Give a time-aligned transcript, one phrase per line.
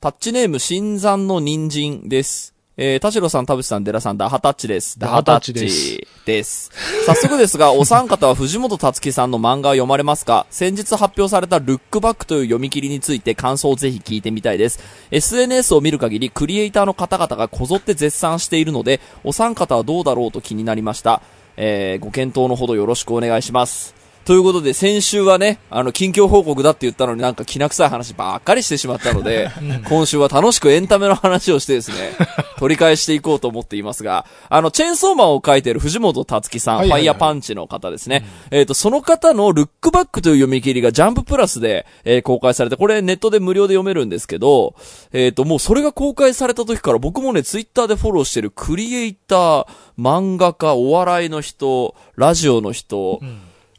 [0.00, 2.54] タッチネーム、新山の人参です。
[2.76, 4.96] えー、田代さん、田淵さん、デラさん、ダハタッチです。
[4.96, 6.70] ダハタッチですです。
[7.04, 10.46] 早速ですが、お三方は藤本達樹さんの漫画を読まれますか？
[10.50, 14.78] 先日発表されたルックバックという読み切りについて感想をぜひ聞いてみたいです。
[15.10, 21.22] SNS を見る限り、クリエイターの方々がこぞって絶賛しているので、お三方はどうだろうと気になりました。
[21.56, 23.97] えー、ご検討のほどよろしくお願いします。
[24.28, 29.48] ということで、先週はね、あの、近況報告だって言ったのになんか気な臭い話ばっかりしてしまったので、
[29.88, 32.10] 今週は楽しくエンタメの話をしてですね、
[32.58, 37.00] 取り返していこうと思っていますが、あの、チェーンソーマンを書いている藤本達樹さん、はいはいはい。
[37.00, 38.26] ファイヤーパンチの方ですね。
[38.50, 44.74] えっ、と、その方のルックバックという読み切りがジャンププラスで、えー公開されて、これネットで無料で読めるんですけど、
[45.14, 49.66] えっ、と、もうそれが公開された時から僕もね、ツイッターでフォローしてるクリエイター、
[49.98, 53.22] 漫画家、お笑いの人、ラジオの人、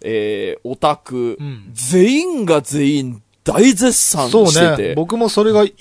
[0.02, 4.88] えー、オタク、ん全員が全員大絶賛してて。
[4.90, 4.96] ね。
[4.96, 5.74] 僕もそれがい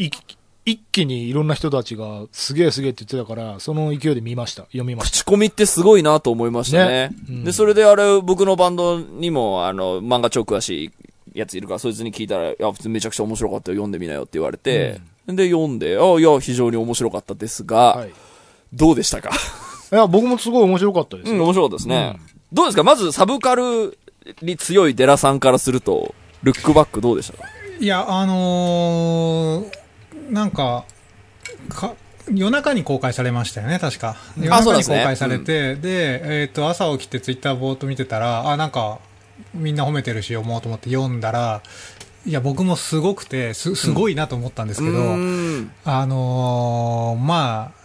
[0.64, 4.64] 一気にいろんな人たちがすげえすげえって言ってたから、その勢いで見ました。
[4.64, 5.16] 読みました。
[5.18, 7.08] 口コミってすごいなと思いましたね。
[7.08, 10.90] ねうんで、それであれ、僕のバンドにも、あの、漫画超詳しい
[11.34, 18.10] やついるから、そいつに聞いたら、いや、普通めちゃくちゃ面白かったよ、読んでみなよって言われて、で、読んで、あいや、非常に面白かったですが、はい。
[18.10, 18.12] い
[18.74, 19.30] どうでしたか？
[19.90, 21.44] や、僕もすごい面白かったですうん、よ。
[21.44, 22.18] 面白かったですね。
[22.52, 22.84] どうですか？
[22.84, 23.98] まず、サブカル
[24.42, 27.38] に強いデラさんからすると、ルックバックどうでした？
[27.38, 27.44] か
[27.80, 30.84] いや、あのーなんか、
[31.68, 31.94] か、
[32.30, 34.16] 夜中に公開されましたよね、確か。
[34.36, 35.02] 夜中に公あそうなんですね。
[35.04, 38.98] 開されて、で、えっ、と、朝起きてツイッターぼーっと見てたら、あ、なんか、
[39.54, 41.62] みんな褒めてるし読もうと思って読んだら、
[42.26, 45.72] いや、僕もすごくて、す、すごいなと思ったんですけど、うーん。
[45.84, 47.77] あのーまあ、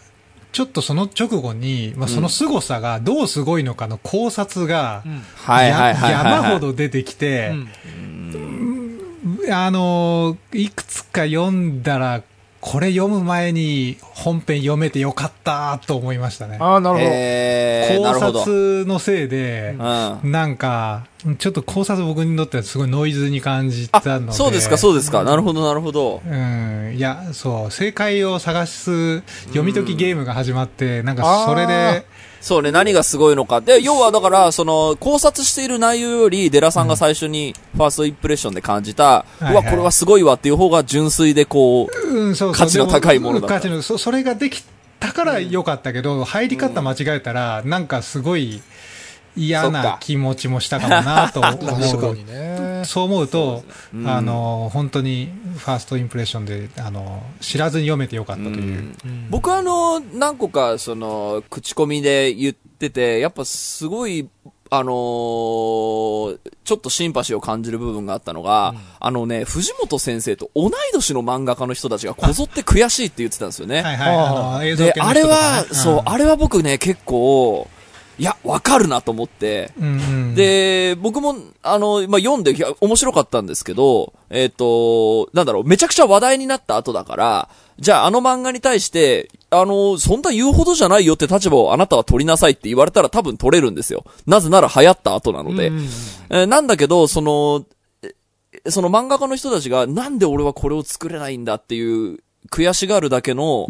[0.54, 5.04] ちょっとその直後に、まあ、その凄さがどうすごいのかの考察が。
[6.12, 7.54] 山ほど出てきて、
[7.98, 9.00] うん。
[9.52, 12.22] あのーいくつか読んだら、
[12.66, 16.58] これ読む前に本編読めてよかったと思いましたね。
[16.62, 17.10] ああ、なるほど。
[17.12, 18.14] え考。
[18.14, 20.32] 察のせいで、うん。
[20.32, 21.06] なんか、
[21.40, 24.32] ちょっと考察僕にとってはすごいノイズに感じたので。
[24.32, 25.26] そうですか、そうですか。
[25.26, 26.22] なるほど、なるほど。
[26.26, 32.06] うん、いや、そう、正解を探す読み解きゲームが始まって、なんかそれで、
[32.44, 33.62] そうね、何がすごいのか。
[33.62, 42.66] で、要はだから、その、考察している内容より、デラさんが最初に、ファーストインプレッションで感じた、はいうわ、これはすごいわっていう方が純粋でこう、うん、そうそう。
[42.66, 44.62] 価値の高いものだで価値のそ、それができ
[45.00, 48.62] たから良かったけど、入り方間違えたら、なんかすごい
[49.36, 52.16] 嫌な気持ちもしたかもなと思う。
[52.16, 52.84] にね。
[52.86, 53.64] そう思うと、
[53.94, 58.56] うんあの、本当にファーストインプレッションで、あの、知らずに読めてよかったという。
[58.56, 64.30] うん僕はあの、何個か、その、口コミで言ってて、やっぱすごい、
[64.70, 73.82] あのーちょっとシンパシーを感じる部分があったのが、あのね、藤本先生と同い年の漫画家の人たちがこぞって悔しいって言ってたんですよね。
[73.82, 74.30] はいはい、あ
[74.60, 77.68] の、映像で、あれ人とかねは、そう、あれは僕ね、結構、
[78.20, 79.90] いや、わかるなと思って、うんう
[80.32, 94.06] ん、で、僕も、あの、まあ、読んで、面白かったんですけど、えっ、と、なんだろう、めちゃくちゃ話題になった後だから、じゃああの漫画に対して、あの、そんな言うほどじゃないよって立場をあなたは取りなさいって言われたら多分取れるんですよ。
[94.28, 95.68] なぜなら流行った後なので。
[95.70, 95.80] うん
[96.30, 97.66] えーなんだけど、その、
[98.04, 102.20] えその漫画家の人たちが、なんで俺はこれを作れないんだっていう、
[102.52, 103.68] 悔しがるだけの、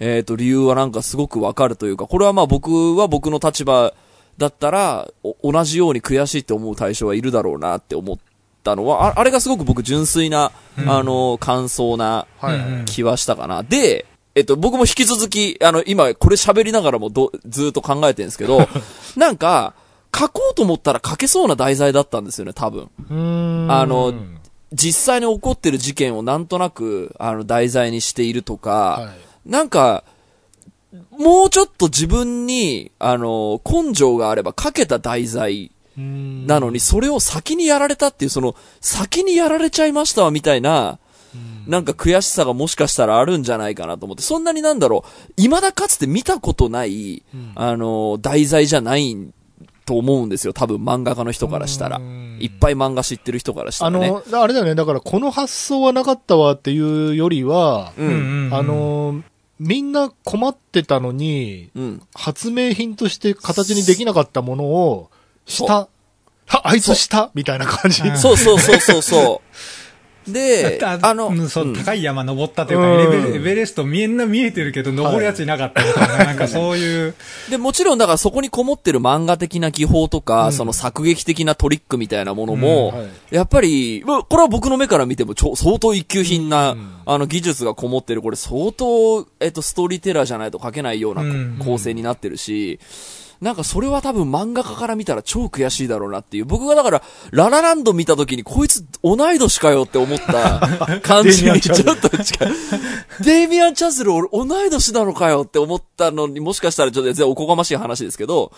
[0.00, 3.94] えっ、と、理由はなんかすごくわかるというか、これはまあ僕は僕の立場
[4.38, 8.18] だったら、お同じように悔しいって思う対象はいるだろうなって思っ
[8.62, 10.52] たのは、ああれがすごく僕純粋な、
[10.86, 12.26] あの、感想な
[12.86, 13.62] 気はしたかな。
[13.62, 18.66] で、えっと、僕も引き続き、あの、今、これ喋りながらもど、ずーっと考えてるんですけど、
[19.16, 19.74] なんか、
[20.16, 22.88] 書こうと思ったら書けそうな題材だったんですよね、多分。
[23.10, 24.14] うんあの
[24.72, 29.33] 実際に起こってる事件をなんとなく、あの、題材にしているとか、はい。
[29.46, 30.04] なんか、
[31.18, 40.98] もうちょっと自分に、あの、根性があれば書けた題材うんなのに、それを先にやられたっていう、その、先にやられちゃいましたわ、みたいな、
[41.66, 49.16] なんか悔しさがもしかしたらあるんじゃないかなと思って、そんなになんだろう、未だかつて見たことない、うんあの、題材じゃない
[49.86, 51.98] と思うんですよ、多分漫画家の人からしたら。
[51.98, 54.10] うんいっぱい漫画知ってる人からしたあらね。
[54.10, 54.74] の、あれだよね。
[54.74, 58.02] だから、この発想はなかったわっていうよりは、う。
[58.02, 59.22] うんんうんあ、の、
[59.58, 62.02] みんな困ってたのに、うん。
[62.14, 65.10] 発明品として形にできなかったものを、
[65.46, 65.88] した、
[66.48, 68.02] ああいつしたみたいな感じ。
[68.02, 69.42] うんそうそうそうそうそ
[70.28, 71.74] で、ああの、うんそううん。
[71.74, 73.30] 高い山登ったというか、うん。
[73.30, 77.14] エレベレストみんな見えてるけど、登るやついなかったみたいな、なんかそういう、
[77.50, 83.00] で、もちろんだからそこにこもってる漫画的な技法とか、その作劇的なトリックみたいなものも、うん。
[83.00, 83.08] はい。
[83.30, 86.90] やっぱり、まあこれは僕の目から見てもちょ相当一級品な、うん。
[87.06, 91.56] あの技術がこもってる、これ相当、えっと、ストーリーテラーじゃないと書けないようなうん。
[91.62, 92.78] 構成になってるし、
[93.44, 96.46] なんかそれは多分漫画家から見たら超悔しいだろうなっていう。
[96.46, 102.48] 僕がだから、ララランド見た時にこいつ同い年かよって思った 感じにちょっと近い。
[103.22, 108.50] デイミアン・チャズル俺同い年なのかよって思ったのにもしかしたらちょっと全然おこがましい話ですけど、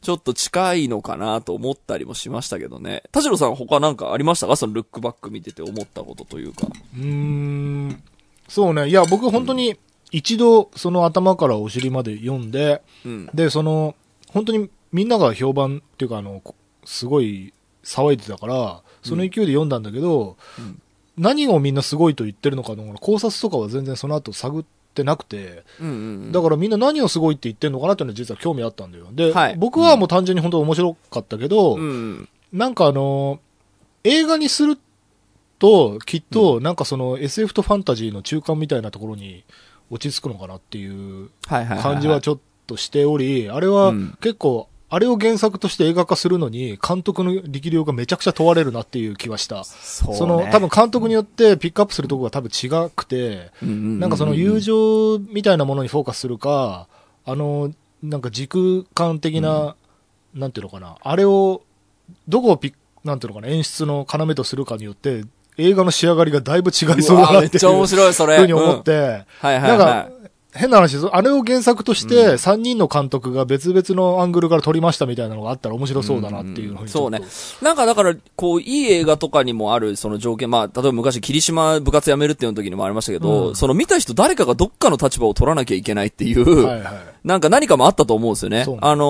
[0.00, 3.04] ちょっと近いのかなと思ったりもしましたけどね。
[3.12, 4.56] 田代さん他なんかありましたか？
[4.56, 6.66] そのルックバック見てて思ったことというか。
[6.96, 8.02] うーん。
[8.48, 8.88] そうね。
[8.88, 9.76] いや、僕本当に
[10.10, 13.30] 一度その頭からお尻まで読んで、うん。
[13.32, 13.94] で、その、
[14.32, 17.52] 本当にみんなが評判っていうか、あの、こすごい
[17.84, 20.82] 騒いでたから、その勢いで読んだんだけど、うん
[21.18, 24.64] 何をみんなすごいと言ってるのかの考察とかは全然その後探っ
[24.94, 25.98] てなくて、うんうんう
[26.28, 26.32] ん。
[26.32, 29.08] だからみんな何をすごいって言ってるのかなっていうのは実は興味あったんだよ。
[29.12, 32.28] で、はい僕はもう単純に本当面白かったけど、うん。
[32.52, 33.40] なんかあの、
[34.04, 34.78] 映画にする
[35.58, 39.44] と、きっと、なんかその SF とファンタジーの中間みたいなところに
[39.90, 41.30] 落ち着くのかなっていう。
[41.46, 42.42] 感じはちょっと
[42.76, 44.18] しており、あれはうん。
[44.20, 49.64] 結構、あれを原作として映画化するのに、監督の力量がめちゃくちゃ問われるなっていう気はした。
[49.64, 50.16] そうね。
[50.18, 56.88] その、多分監督によってピックアップするところが多分違くて、うんうんうんうんなんかその友情みたいなものにフォーカスするか、
[57.24, 57.72] あの、
[58.02, 59.76] なんか時空間的な、
[60.34, 61.62] なんていうのかな、あれを、
[62.28, 62.74] どこをピッ
[63.04, 65.24] なんていうのかな、演出の要とするかによって、
[65.58, 68.38] 映画の仕上がりがだいぶ違いそうだなってめっちゃ面白い、それ。
[68.38, 68.82] ふうに思っうん。
[68.82, 69.62] て、はいはい。
[69.62, 70.12] なんはかい。、
[70.54, 71.06] 変な話です。
[71.06, 76.92] あれを原作として、3人の監督が別々のアングルから撮りましたみたいなのがあったら面白そうだなっていうふうにちょっと。
[76.92, 77.20] そうね。
[77.62, 86.92] なんかだから、こう、いい映画とかにもある、その条件、まあ、例えば昔、霧島部活辞めるっていう時にもありましたけど、うんその見た人誰かがどっかの立場を取らなきゃいけないっていう、はいはい。
[87.24, 89.04] なんか何かもあったと思うんですよねあの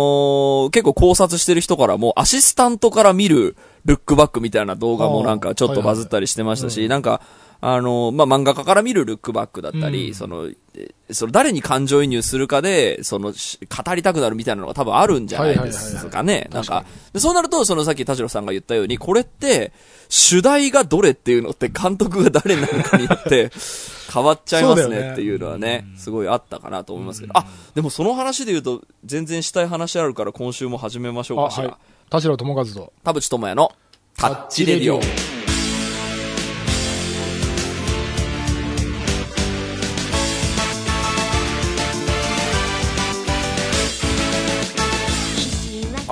[0.67, 7.21] ー結構考察してる人からも、アシスタントから見るルックバックみたいな動画もなんかちょっとバズったりしてましたし、なんか、
[7.65, 16.49] あのーまあ、漫画家から見るルックバックだったり、うんその、えその誰に感情移入するかで、その、し語りたくなるみたいなのが多分あるんじゃないですかね。
[16.51, 19.73] なんか、でそうなると、そのさっき田代さんが言ったように、これって、
[20.09, 23.51] 主題がどれっていうのって監督が誰になるかによって
[24.13, 27.33] 変わっちゃいますねねっていうのはね、すごいあったかなと思いますけど。
[27.39, 31.69] あ、でもその話で言うと、全然したい話あるから今週も始めましょうあ、かしら。
[31.69, 31.75] はい。
[32.11, 32.93] 田代智和と。
[33.05, 33.71] 田淵智也の
[34.17, 35.42] タッチレディオ。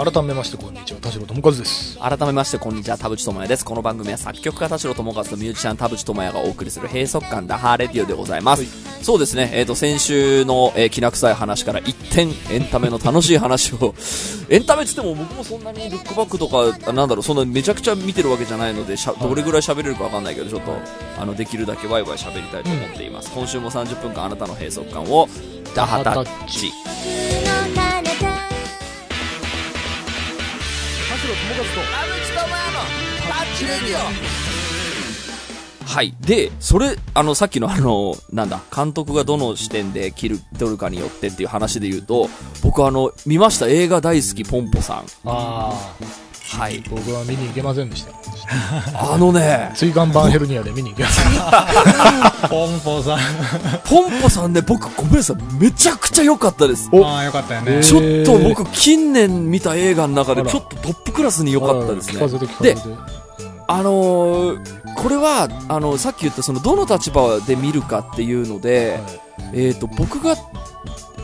[0.03, 1.99] 改めましてこんにちは、田代智和です。
[1.99, 3.67] 改めましてこんにちは、田淵智也です。
[3.67, 8.65] この番組は作曲家田代智和とミュージシャン田淵智也がお送りする閉塞感ダハーレディオでございます。
[9.05, 13.95] そうですね、えっ、と、先週の、えー、きな臭い話から一点、エンタメの楽しい話を、
[14.49, 20.73] エンタメって言っても僕もそんなにルックバックとか、なんだろう、そんなめちゃくちゃ見てるわけじゃないので、しゃどれぐらい喋れるかわかんないけど、ちょっと、
[21.19, 23.31] あの、できるだけワイワイ喋りたいと思っています。
[23.33, 25.29] 今週も30分間あなたの閉塞感を、
[25.75, 26.73] ダハタッチ。
[31.51, 31.81] 田代智
[33.95, 34.01] 和
[35.85, 36.15] はい。
[36.21, 42.29] で、それ、あの、さっきのあの、なんだ、監督がどの視点で切る、撮るかによってっていう話で言うと、
[42.63, 43.67] 僕あの、見ました？
[43.67, 45.07] 映画大好きポンポさん。
[45.07, 45.11] と。
[45.25, 45.75] あ
[46.59, 46.91] はいあ、。
[46.91, 48.13] 僕は見に行けませんでした。
[48.95, 52.49] あのね、椎間板ヘルニアで見に行けません。
[52.51, 53.19] ポンポさん。
[53.85, 56.89] ポンポさんね、僕ごめんなさい、めちゃくちゃ良かったです。
[56.93, 57.83] おああ、よかったよね。
[57.83, 62.27] ちょっと僕、近年見た映画の中でちょっとトップクラスに良かったですね
[62.61, 62.77] でて。、
[63.69, 69.01] あのーこれは、あの、さっき言ったその、どの立場で見るかっていうので、
[69.55, 70.37] えっ、と、僕が、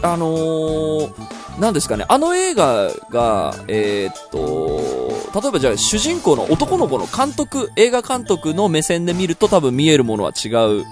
[0.02, 1.10] あのー、
[1.58, 5.10] なんですかね、あの映画が、えっ、と、
[5.40, 10.48] 例えばじゃあ主人公の男の子の監督、映画監督の目線で見ると多分見えるものは違
[10.80, 10.84] う。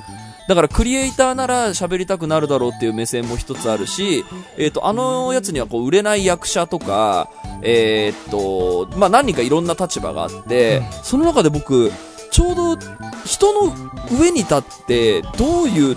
[0.49, 4.25] だからクリエイターなら喋りたくなるだろうっていう目線も一つあるし、
[4.59, 7.31] えっ、と、あのやつにはこう売れない役者とか、
[7.63, 11.91] えっ、と、まあ、何人かいろんな立場があって、その中で僕、
[12.31, 12.77] ちょうど
[13.25, 13.75] 人の
[14.19, 15.97] 上に立ってどういう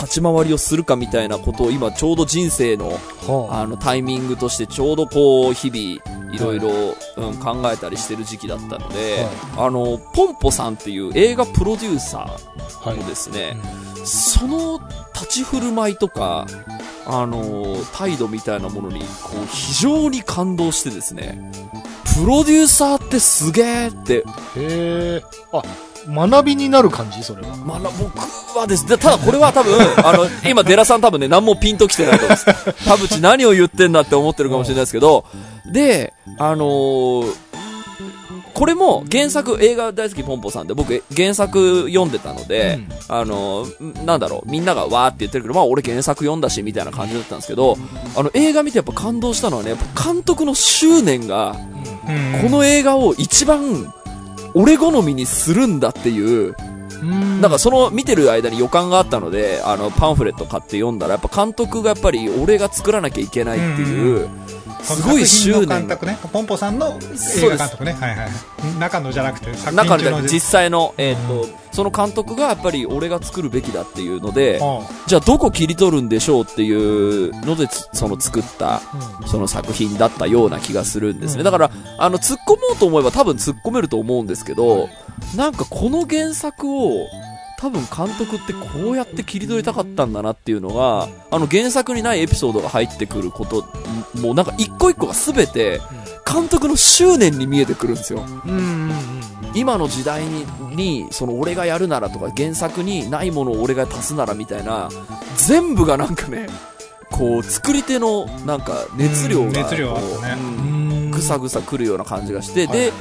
[0.00, 3.60] 立ち回りをするかみたいなことを今ちょうど人生のはあ。
[3.60, 6.70] あのタイミングとしてちょうどこう日々いろいろ
[7.16, 9.26] うん考えたりしてる時期だったので、
[9.56, 13.56] あのポンポさんっていう映画プロデューサはいーのですね、
[14.04, 14.80] その
[15.12, 16.46] 立ち振る舞いとか
[17.06, 19.06] あの態度みたいなものにこ
[19.42, 21.52] う非常に感動してですね
[22.18, 24.22] プロデューサーってすげーってへ
[24.56, 25.22] え。
[25.52, 25.62] あ、
[26.08, 27.56] 学びになる感じそれは。
[27.56, 28.86] まあ、僕はです。
[28.86, 32.44] ね、ただこれは多分、 あの、今、デラさん多分ね、何もピンときてないと思います。
[32.84, 35.24] 田淵何を言ってんだって思ってるかもしれないですけど、
[35.72, 37.50] で、あのー
[38.52, 42.78] これも原作、映画大好きポンポさんで僕原作読んでたので、
[43.08, 47.78] あのーなんだろう、みんながわーって言ってるけど、まあ俺原作読んだし、みたいな感じだったんですけど、
[48.16, 51.56] あの映画見てやっぱ感動したのはね、監督の執念が、
[52.06, 52.50] うん。
[52.50, 53.94] この映画を一番
[54.54, 56.54] 俺好みにするんだっていう、
[57.02, 57.40] うん。
[57.40, 64.28] なんかその見てる間に予感があったので、あのパンフレット買って読んだら、やっぱ監督がやっぱり俺が作らなきゃいけないっていう、
[64.82, 65.78] すごい執念が。
[65.78, 66.18] 監督ね。
[66.32, 66.98] ポンポさんの
[67.36, 67.92] 映画監督ね。
[67.92, 68.30] はいはい
[68.78, 78.80] 中のじゃなくて作中品中ので実際の、えっ、と、その監督がやっぱり俺が作るべきだっていうので、あじゃあどこ切り取るんでしょうっていうのでつ、その作った、あ
[79.26, 81.38] その作品だったような気がするんですね。
[81.38, 81.44] うん。
[81.44, 84.88] だから、あの、突っ込もうと思えば多分突っ込めると思うんですけど、
[85.36, 87.06] なんかこの原作を、
[87.60, 93.66] 多分監督ってこうやって切り取りたかったんだなっていうのが、あの原作にないエピソードが入ってくること、
[94.18, 95.80] もうなんか一個一個が全て、
[96.26, 98.24] 監督の執念に見えてくるんですよ。
[98.46, 99.20] うんうんうん
[99.52, 104.88] 今の時代に、に、その俺がやるならとか原作にないものを俺が足すならみたいな、
[105.36, 106.46] 全部がなんかね、
[107.10, 110.40] こう、作り手のなんか熱量が、うん熱量あったね。
[110.40, 110.89] うん
[111.20, 112.92] ぐさぐさくるような感じがして、はいで、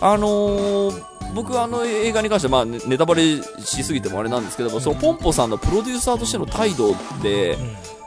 [0.00, 7.56] あのー僕あの映画に関しては、まあ、ネネタバレしすぎてもあれなんですけど、そのポンポさんのプロデューサーとしての態度で、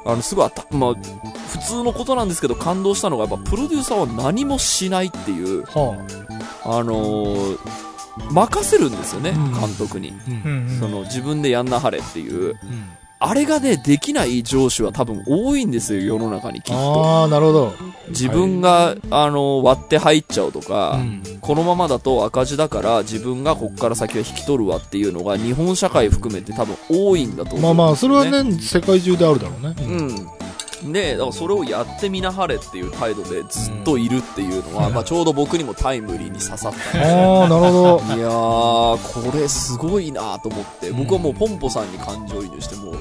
[0.05, 0.93] あの、すごいまあ、
[1.49, 5.97] 普通のことなんですけど感動したのが、やっぱプロデューサーは何もしないっていう、は
[6.65, 6.83] あ。
[6.83, 7.57] のー
[8.31, 9.53] 任せるんですよね、うん。
[9.53, 10.13] 監督に。
[10.79, 12.55] その自分でやんなはれっていう。
[13.25, 16.75] うんあれがね、できない上司は多分多いんですよ、世の中にきっと。
[16.75, 17.73] ああ、なるほど。
[18.09, 28.25] 自分が、あの、割って入っちゃうとか、うんこのままだと赤字だから自分がこっから先は引き取るわっていうのが日本社会含めて多分多いんだと思う、まあまあ、それは。
[28.25, 29.75] ね、世界中であるだろうね。
[29.79, 30.27] うん。
[30.91, 36.99] で、だからそれをやってみなはれっていう態度でずっといるっていうのは、まあちょうど僕にもタイムリーに刺さった。
[36.99, 38.15] ああ、なるほど。
[38.15, 42.95] いやー、これすごいなと思って、僕はもうポンポさんに感情移入して、もう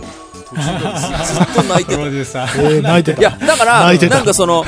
[0.55, 2.47] ずずっと泣いてプた。
[2.83, 3.21] 泣いてた。
[3.21, 4.65] いや、だから、なんかその、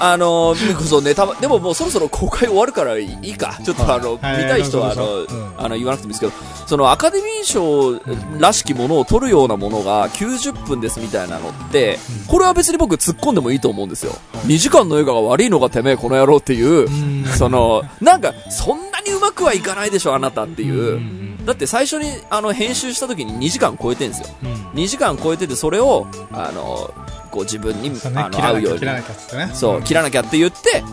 [0.00, 0.54] あの、
[0.86, 3.58] そうネタバでももうそろそろ公開終わるからいいか。
[3.64, 5.26] ちょっとあの、はい見たい人は、あの
[5.56, 6.32] あの、言わなくてもいいですけど、
[6.66, 7.98] そのアカデミー賞
[8.38, 14.12] らしきものを取るようなものが90分ですみたいなのって、これは別に僕突っ込んでもいいと思うんですよ。
[14.46, 20.96] 2時間の映画が悪いのがてめえこの野郎っていうう、んその、なんか、そんなにうまくはいかないでしょ、あなたっていう。
[20.96, 24.28] うんだって最初にあの編集した時に2時間超えてんですよ。
[24.42, 24.82] うん。
[24.82, 26.92] 2時間超えてて、それを、あの、
[27.30, 28.80] こう自分に、ねあの合うように。
[28.80, 29.50] 切らなきゃってね。
[29.54, 30.84] そう、切らなきゃって言って、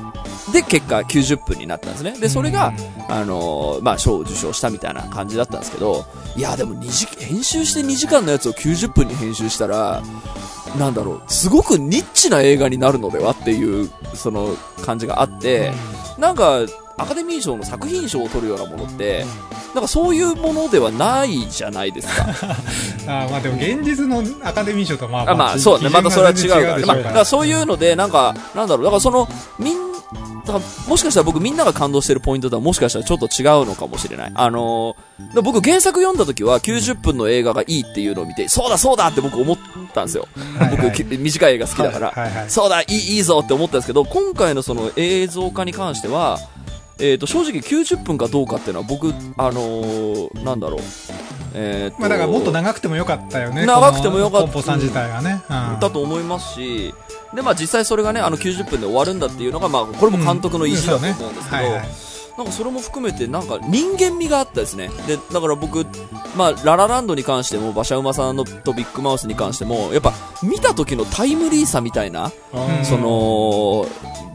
[0.53, 2.17] で、結果90分になったんですね。
[2.17, 2.71] で、それが、
[3.09, 6.05] あのーまあ、賞を受賞したみたいな感じだったんですけど、
[6.37, 10.01] いや、でも2時、編集して2時間のやつを90分に編集したら、
[10.79, 14.55] なんだろう、すごくニッチな映画になるのではっていう、その
[14.85, 15.73] 感じがあって、
[16.17, 16.61] なんか、
[16.97, 19.25] アカデミー賞の作品賞を取るようなものって、
[19.73, 22.25] なんかそういうものではないじゃないですか。
[23.07, 25.89] あーまあでも現実のアカデミー賞とまああまあ、そうね。
[25.89, 27.11] またそれは違うからね。
[27.13, 29.27] まあ、そういうので、なんか、なんだろう、だからその、
[29.59, 29.84] みん、
[30.45, 34.31] だからもしかしたら僕みんなが感動してるポイントとはもしかしたらちょっと違うのかもしれない。
[34.33, 35.05] あのー
[35.41, 39.57] 僕原作読んだ時は90分の映画がいいっていうのを見て、そうだそうだって僕思っ
[39.93, 40.27] たんですよ。
[40.35, 42.11] 僕、はいはいき短い映画好きだから。
[42.11, 46.39] はいはいはいそうだ、いい、いいぞって思ったんですけど、今回のその映像化に関しては、
[46.99, 50.79] えっ、と、正直90分かどうかっていうのは僕、あのーなんだろう。
[51.57, 56.93] えーとまあだからもっと長くてもよかったよね長くてもよかったポンポさん自体がねうんだと思いますし、
[57.35, 61.63] で、まあ実際それがね、あの90分で終わるんだっていうのが、まあこれも監督の意地だと思うんですけど、
[62.37, 64.89] なんかそれも含めてなんか人間味があったですね。
[65.07, 65.85] で、だから僕、
[66.35, 70.13] まあララランドに関しても、馬車馬さんのとビッグマウスに関しても、やっぱ
[70.43, 73.87] 見た時のタイムリーさみたいな、あその、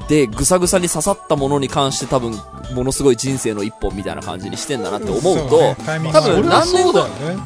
[0.09, 2.33] で、ぐさぐさに刺さったものに関して多分、
[2.75, 5.77] ものすごい人生の一本みたいな感じにしてんだなって思うと、ね
[6.13, 6.93] 多分何年後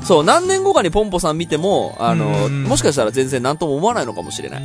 [0.02, 0.26] そうね。
[0.26, 4.62] 何年後かにポンポさん見ても、あの、うんもしかしたら全然何とも思わないのかもしれない。
[4.62, 4.64] う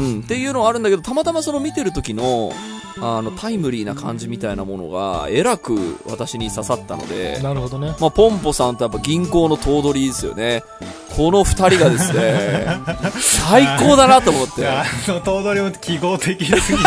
[0.00, 2.52] ん、っていうのはあるんだけど、たまたまその見てる時の、
[3.00, 7.94] あの、タイムリーな感じみたいなものが、えらく私に刺さったので、なるほどね。
[8.00, 10.62] まあ、ポンポさんとやっぱ銀行の頭取ですよね。
[11.16, 12.66] この二人がですね、
[13.20, 14.66] 最高だなと思って。
[14.66, 16.84] あの頭取も記号的すぎる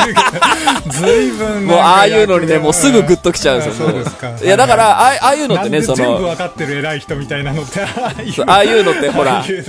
[0.84, 3.88] けど、ずいぶんもうああいうのにね、もうすぐグッときちゃうんですよ。
[3.89, 4.38] そうですか。
[4.38, 8.13] いや、だから、ああいうのってね、そ全部の、わかってる偉い人みたいなのって、あ
[8.57, 9.65] あいうのってほら突っ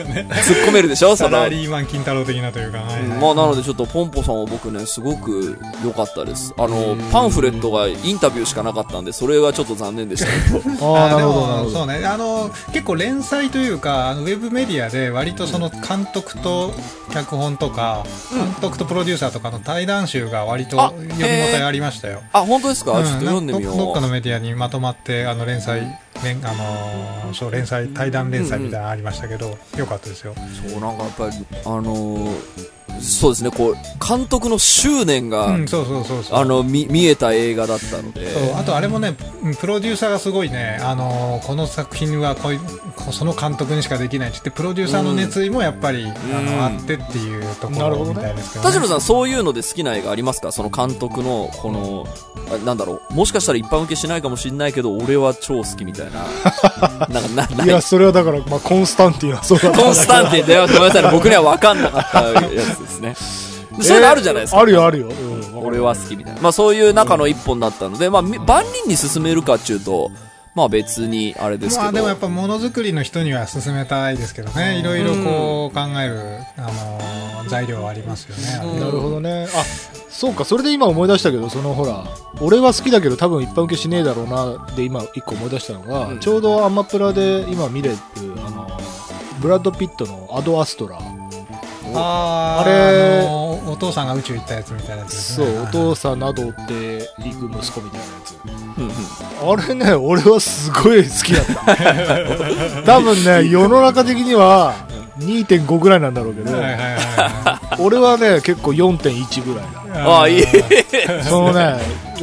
[0.67, 1.15] 込めるでしょ？
[1.17, 2.79] そのサラ、リーマン金太郎的なというか、
[3.21, 6.53] まあなのでちょっとポンポさんは僕ね、すごく良かったです。
[6.59, 10.97] あの、パンフレットがインタビューしかなかったんで、それがちょっと残念でしたけど。
[10.97, 11.65] ああ、なでるほど、なるほど。
[11.65, 16.73] もそうね、あの結構連載というかウェブメディアで割とその監督と
[17.13, 22.23] 脚本とか、監督とプロデューサーとかの対談集が割とあ読み応えありましたよ。
[22.33, 23.77] あ、本当ですか、うんちょっと読んでみよう。
[23.77, 25.83] どどっかのメディアにまとまってあの連載
[26.25, 30.35] 連あのーそう連載対談連載みたいなのありましたけど、よかったですよ。
[30.71, 33.77] そう、なんかやっぱり、あのーそうですね、こう、
[34.07, 35.57] 監督の執念が、
[36.65, 38.33] 見、見えた映画だったので。
[38.33, 42.59] そうあとあれもね、うんプロデューサーがすごいね、あのーこの作品はこうい
[43.13, 46.47] その監督にしかできないって言って、プロデューサーの熱意もやっぱり、あうん。
[46.47, 48.71] のあってっていうところみたいですけど、ね。
[48.73, 50.53] 田代さん、そういうので好きな映画ありますか？
[50.53, 52.07] その監督の、この、
[52.53, 56.27] あなんだろう、もしかしたら一般受けしないかもしれないけど、俺は超好きみたいな。
[57.09, 57.69] なんか、な、い。
[57.69, 62.41] や、それはだから、まあ、コンスタンティンはそうだったコンスタンティンで、ごめんなさいね、僕には分かんなかったや
[62.75, 63.15] つですね。
[63.83, 64.61] そういうのあるじゃないですか。
[64.61, 65.09] あるよ、あるよ。
[65.09, 66.41] うん、俺は好きみたいな。
[66.41, 70.11] まあそういう中の一本だったので、まあみ万人に勧めるかっていうと、
[70.55, 71.83] まあ別にあれですけど。
[71.83, 78.73] まあでもやっぱものづくりの人には勧めたいですけどね、いろいろこう考える、あのー材料はありますよね。
[78.73, 79.47] うんなるほどね。
[79.55, 79.65] あ、
[80.11, 82.05] そうか、それで今思い出したけど、そのほら、
[82.41, 87.97] 俺は好きだけど多分一般受けしねえだろうな、で今一個思い出したのが、うんちょうどアマプラで今見れる、
[88.45, 88.69] あの、
[89.41, 90.99] ブラッド・ピットのアド・アストラ。
[91.95, 93.25] ああれ
[93.71, 95.47] お父さんが宇宙行ったやつみたいなやつですね。
[95.47, 98.37] そう、お父さんなどって行く息子みたいなやつ。
[98.79, 98.93] うんうん
[99.41, 102.83] あれね、俺はすごい好きだった。
[102.83, 104.75] 多分ね、世の中的には
[105.21, 110.01] 2.5ぐらいなんだろうけど、はいはいはいは俺はね、結構4.1ぐらいだ。
[110.01, 110.03] い。
[110.05, 110.45] ああ、いい。
[111.23, 111.79] そのね、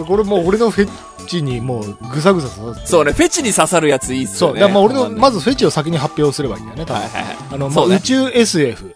[0.05, 0.89] これもう俺のフェ
[1.25, 2.87] チにもうぐさぐさ刺さって。
[2.87, 4.61] そうね、フェチに刺さるやついいっすそう、よね。
[4.61, 7.01] だからまあ俺の、まず、ずフェチを先に発表すればいいんだよね、多分。
[7.01, 7.35] はいはいはい。
[7.51, 8.93] あの、まあ、宇宙 SF。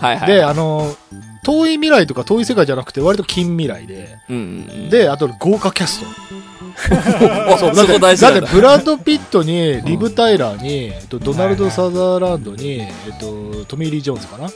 [0.00, 0.32] はいはい。
[0.32, 0.94] で、あの、
[1.42, 4.46] 遠い未来とか遠い世界じゃなくて割と近未来で、うんうんう
[4.86, 4.90] ん。
[4.90, 6.06] で、あと豪華キャスト。
[7.58, 8.48] そう、だってなんだ。
[8.52, 14.50] ブラッド・ピットに、リブ・タイラーに、えっと、ドナルド・サザーランドに、えっと、トミー・リー・ジョーンズかな、は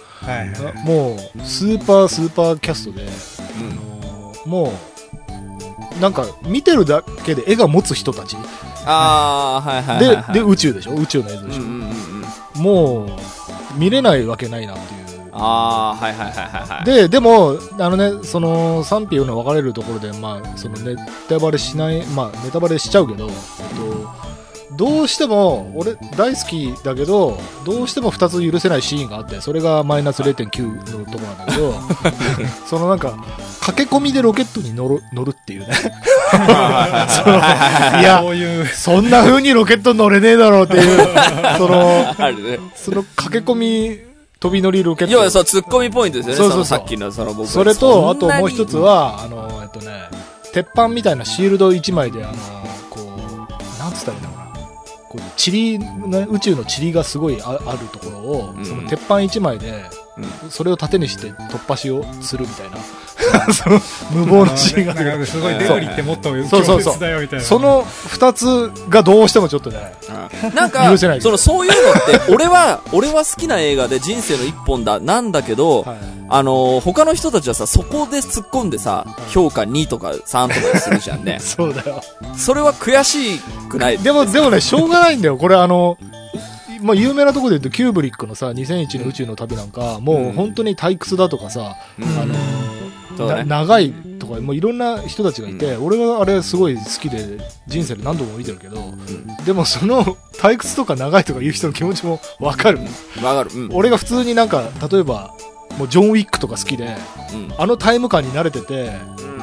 [0.44, 0.74] いはい。
[0.86, 4.72] もう、スーパースーパーキャストで、うんあのも
[5.98, 8.36] う、なんか、見てるだけで絵が持つ人たち。
[8.86, 10.32] ああ、はいはいはいはい。
[10.34, 10.92] で、で、宇宙でしょ？
[10.94, 11.90] 宇宙の映像でしょ、うんうんうん
[12.56, 12.62] うん。
[12.62, 13.08] もう、
[13.76, 15.03] 見れないわけないなっていう。
[15.36, 16.84] ああ、はいはいはいはいはい。
[16.84, 20.94] で、でも、あのね、その、賛否の分かれるところで、まあ、そのネ
[21.28, 31.74] タバレしない、まあ、ネタバレしちゃうけど、えっと、どうしても、俺、大好きだけど、どうしても2つ許せないシーンがあって、それがマイナス0.9のところなんだけど、
[32.66, 33.14] そのなんか、
[33.60, 35.66] 駆け込みでロケットに乗る、乗るっていうね。
[36.34, 41.08] いやこ、ういう、そんな風にロケット乗れねえだろうっていう、
[41.58, 42.58] その、ね。
[42.76, 44.13] その駆け込み
[44.44, 45.14] 飛び乗りロケット。
[45.14, 46.36] 要はそう、ツッコミポイントですよね。
[46.36, 50.02] そうそうそうのさっきの、その僕それと、あともう一つは、あの、えっとね、
[50.52, 52.34] 鉄板みたいなシールド1枚で、あの、
[52.90, 54.44] こう、なんつったらいいんだろうな。
[55.08, 59.86] こう、塵、ね宇宙の塵がすごいああるところを、うんその鉄板1枚で、
[60.18, 63.80] うんそれを盾にして突破しをするみたいな、そ の
[64.12, 67.44] 無謀なシーンがすごいデブリってもっとそうそうそう強烈だよみたいな。
[67.44, 69.94] その二つがどうしてもちょっとね、
[70.50, 75.96] なんかその、そういうのって、俺は、 俺は好きな映画で人生の一本だ、なんだけど、はい
[76.30, 81.38] あのー他の人たちはさ、そこで突っ込んでさ、評価2とか3とかにするじゃんね。
[81.44, 82.00] そうだよ。
[82.36, 83.98] それは悔しくない？
[83.98, 85.36] でも、でもね、しょうがないんだよ。
[85.36, 85.98] これあの、
[86.80, 92.34] まあ、有名なところで言うと、キューブリックのさ、2001の宇宙の旅なんか、もう本当に退屈だとかさ、うんあの
[93.18, 98.76] ねな長いとか、もういろんな人たちがいて、俺はあれすごい好きで、人生で何度も見てるけど、
[99.44, 102.80] でもその、退屈とか長いとか言う人の気持ちもわかる。
[103.22, 103.50] わかる。
[103.54, 103.70] うん。
[103.72, 105.34] 俺が普通になんか、例えば、
[105.78, 106.96] もうジョン・ウィックとか好きで、
[107.32, 107.54] うん。
[107.56, 109.34] あのタイム感に慣れてて、うんうん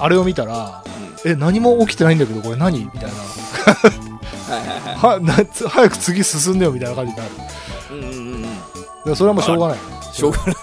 [0.00, 0.82] あれを見たら、
[1.24, 2.80] え、何も起きてないんだけど、これ何？
[2.80, 3.08] みたいな。
[5.08, 5.32] はな
[5.68, 7.30] 早く次進んでよみたいな感じになる。
[7.92, 8.44] うんうん
[9.06, 9.78] うんそれはもうしょうがない。
[10.12, 10.54] しょうがない。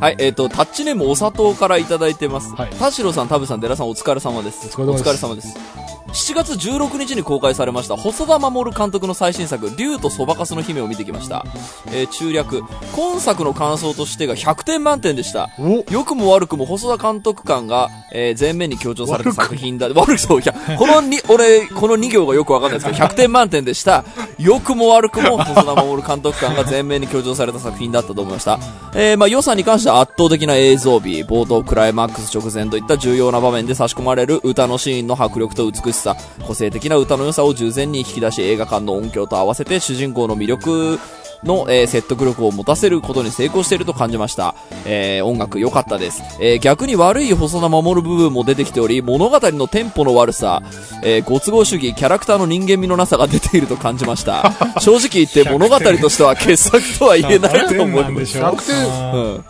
[0.00, 2.54] はい、えっ、と、タッチネームお砂糖からいただいてます。
[2.54, 4.66] はい田代さん、田部さん、デラさん、お疲れ様です。
[4.80, 5.91] お疲れ様です様です。
[6.12, 11.44] 7月16日に公開されました細田守監督の最新作「竜とそばかすの姫」を見てきました、
[11.86, 19.88] えー中略今作の感想としてが100点満点でしたお良くも悪くも細田監督感が、えー前面に強調された作品だ。
[19.94, 24.04] 悪くそう、いや、このに、俺、この2行がよくわかんないですけど、100点満点でした。
[24.38, 28.58] 良くも悪くも細田守監督感が前面に強調された作品だったと思いました。
[28.94, 36.01] えーまあ、予算に関しては圧倒的な映像美、冒頭クライマックス直前といった重要な場面で差し込まれる歌のシーンの迫力と美しさ、
[36.46, 40.98] 個性的な歌の良さを従前に引き出し映画館の音響と合わせて主人公の魅力
[41.44, 44.54] の、えー説得力を持たせることに成功していると感じました。
[44.86, 46.22] えー音楽良かったです。
[46.40, 50.62] えー逆に悪い細田守る部分も出てきており、物語のテンポの悪さ、
[51.02, 54.52] えーご都合主義、キャラクターの人間味のなさが出ていると感じました。
[54.80, 58.20] 正直言って物語としては傑作とは言えないと思いま。
[58.20, 59.44] ですしょ100点うん。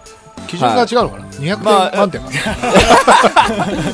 [0.48, 2.32] 基準が違うのかな、?200 まあ点満点かな、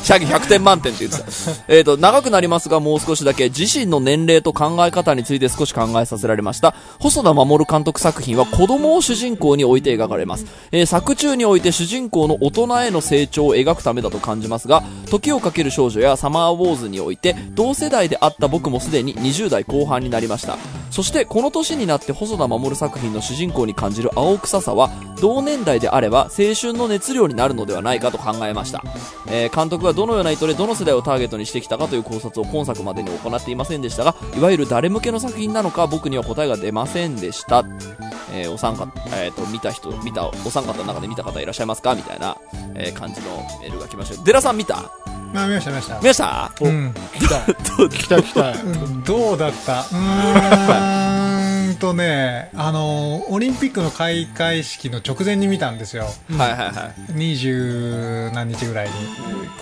[0.03, 1.29] シャギ100点満点って言ってた。
[1.69, 6.75] えっと、長くなりますが、もう少しだけ、自身の年齢と考え方について少し考えさせられました。
[6.99, 10.47] 細田守監督作品は子供を主人公に置いて描かれます。
[10.73, 20.57] えー作中において主人公の大人への成長を描くためだと感じますが、時をかける少女やサマーウォーズにおいて、同世代であった僕もすでに20代後半になりました。
[20.91, 28.83] そして、この年になって細田守作品の主人公に感じる青臭さは、同年代であれば青春の熱量になるのではないかと考えました。
[29.27, 37.65] えー監督がどのような意図でどの世代をターゲットにしてきたかという考察を今作までに行っていませんでしたが、いわゆる誰向けの作品なのか僕には答えが出ませんでした。
[38.33, 41.95] えーお三方、えっ、と、見た人、見た、お三方の中で見た方いらっしゃいますか？
[41.95, 42.37] みたいな、
[42.75, 43.29] えー感じの
[43.61, 44.23] メールが来ました。
[44.23, 44.91] デラさん見た？
[45.33, 46.53] まあ見ました見ました見ました？
[46.61, 47.41] うん聞きたい。
[47.43, 48.55] 聞きたい聞きた
[49.07, 56.05] どうだったうーんとね、あの、オリンピックの開会式の直前に見たんですよ。
[56.37, 57.13] はいはいはい。
[57.13, 58.95] 二十何日ぐらいに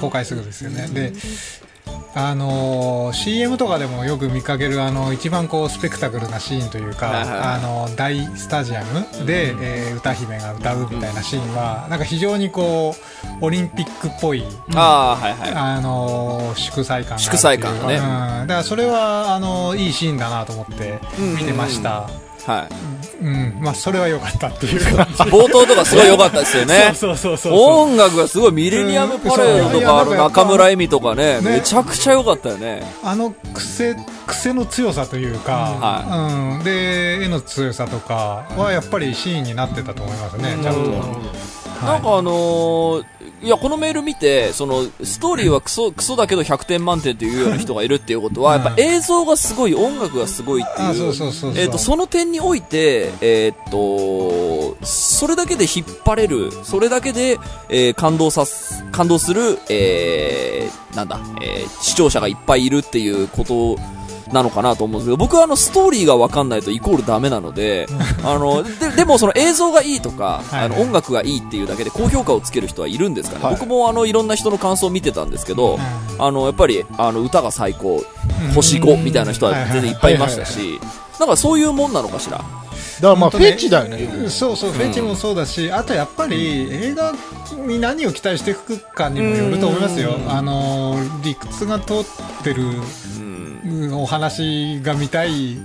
[0.01, 0.89] 公開すぐですよね。
[0.89, 1.13] で、
[2.19, 12.95] あの CM とかでもよく見かけるあの一番こうスペクタクルなシーンというか、あの大スタジアムで、えー歌姫が歌うみたいなシーンは、なんか非常にこ
[13.41, 14.81] うオリンピックっぽい、あ
[15.13, 15.53] あ、はいはい。
[15.53, 17.97] あの祝祭感が祝祭感がね。
[17.97, 22.09] うん、だからそれはあのいいシーンだなと思って見てました。
[22.47, 23.25] はい。
[23.25, 25.23] うん、まあそれは良かったっていう感じ。
[25.31, 26.93] 冒頭とかすごい良かったですよね。
[26.95, 27.61] そうそうそうそう。
[27.87, 32.85] 音楽がすごいミレニアムパレードとか、あの中村恵美とかね、ねめちゃくちゃ良かったよね。
[33.03, 36.05] あの癖癖の強さというか、
[36.59, 43.05] うんで絵の強さとかはやっぱりシーンになってたと思いますね、ちゃんと、うんなんかあのー
[43.43, 48.63] いや、このメール見て、その、ストーリーはクソ、クソだけど100点満点というような人がいるっていうことは、うん。
[48.63, 51.13] やっぱ映像がすごい、音楽がすごいっていう。
[51.57, 63.79] えっ、と、その点において、えっ、と、それだけで引っ張れる、それだけで、えー感動さす、感動する、えーなんだ、えー視聴者がいっぱいいるっていうこと
[64.33, 67.87] なのかなと思うんですけど、僕はあの、ストーリーがわかんないとイコールダメなので、
[68.25, 70.65] あの、で、でもその映像がいいとか、はい。
[70.65, 73.45] あの、音楽がいいっていうだけで高評価をつける人はいるんですかね。
[73.45, 73.55] はい。
[73.55, 75.79] 僕もあの、いろんな人の感想を見てたんですけど、
[76.19, 78.03] あの、やっぱり、あの、歌が最高、
[78.55, 80.81] 星5みたいな人は全然いっぱいいましたし、
[81.21, 82.39] なんかそういうもんなのかしら？
[82.39, 84.29] だからまあ、フェチだよね。
[84.31, 87.13] そうそうフェチもそうだし、あとやっぱり映画
[87.67, 92.05] に何を期待していくかにもよると思いますよ、あの理屈が通っ
[92.43, 92.83] てるうん。
[93.93, 95.59] お話が見たい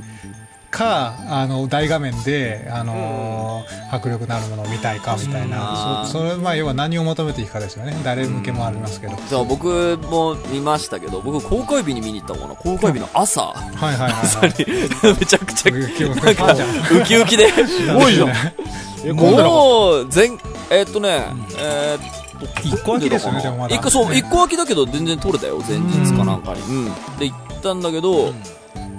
[0.71, 6.07] かあの大画面であの、迫力のあるものを見たいかみたいな、うん。
[6.07, 7.95] そそれまあ要は何を求めていくかですよね。
[8.03, 12.41] 誰向けもありますけど、そう僕も見ましたけど、僕公開日に見に行ったの。
[12.41, 15.13] かな公開日の朝、はいはいはいはい。
[15.19, 16.21] めちゃくちゃ、ウキウキ。
[16.25, 19.15] なんか、ウキウキで、 すごいじゃん。
[19.15, 20.37] もう、全、
[20.69, 21.25] えーっとね、
[21.57, 23.75] えーっと、一個空きですよねでもまだ。
[23.75, 26.61] 一個、そう、一個空きだけど全然取れたよ、前日かなんかに。
[26.61, 26.85] うん。
[27.19, 28.33] で、行ったんだけど、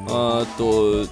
[0.09, 1.11] あーっと、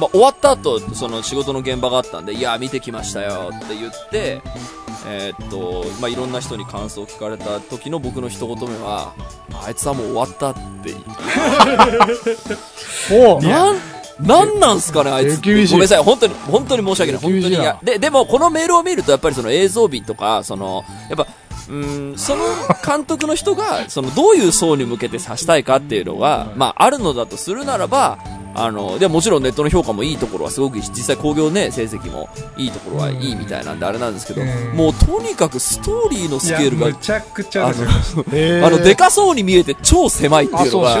[0.00, 4.40] まあ、終わった後、その仕事の現場があったんで、いや、見てきましたよって言って、
[5.08, 9.14] えーっと、まあ、いろんな人に感想を聞かれた時の僕の一言目は、
[9.64, 11.08] あいつはもう終わったって言って
[13.48, 13.76] なん、
[14.20, 15.40] なんなんすかね、あいつ。
[15.40, 17.20] ごめんなさい、本当に、本当に申し訳ない。
[17.20, 17.48] 本当に。
[17.48, 21.26] いや、で、でも、このメールを見ると、やっぱりその映像美とか、その、やっぱ、
[21.68, 22.44] うーん、その
[22.84, 28.18] 監督の人が、その、どういう層に向けて指したいかっていうのが、まあ、あるのだとするならば、
[28.54, 34.76] あの、でもちろんネットの評価もいいところはすごく実際興行ね、成績もいいところはいいみたいなんであれなんですけど、うん。
[34.76, 37.72] もうとにかくストーリーのスケールがむ、ちゃくちゃ
[38.30, 40.96] であの、でかそうに見えて超狭いっていうのが、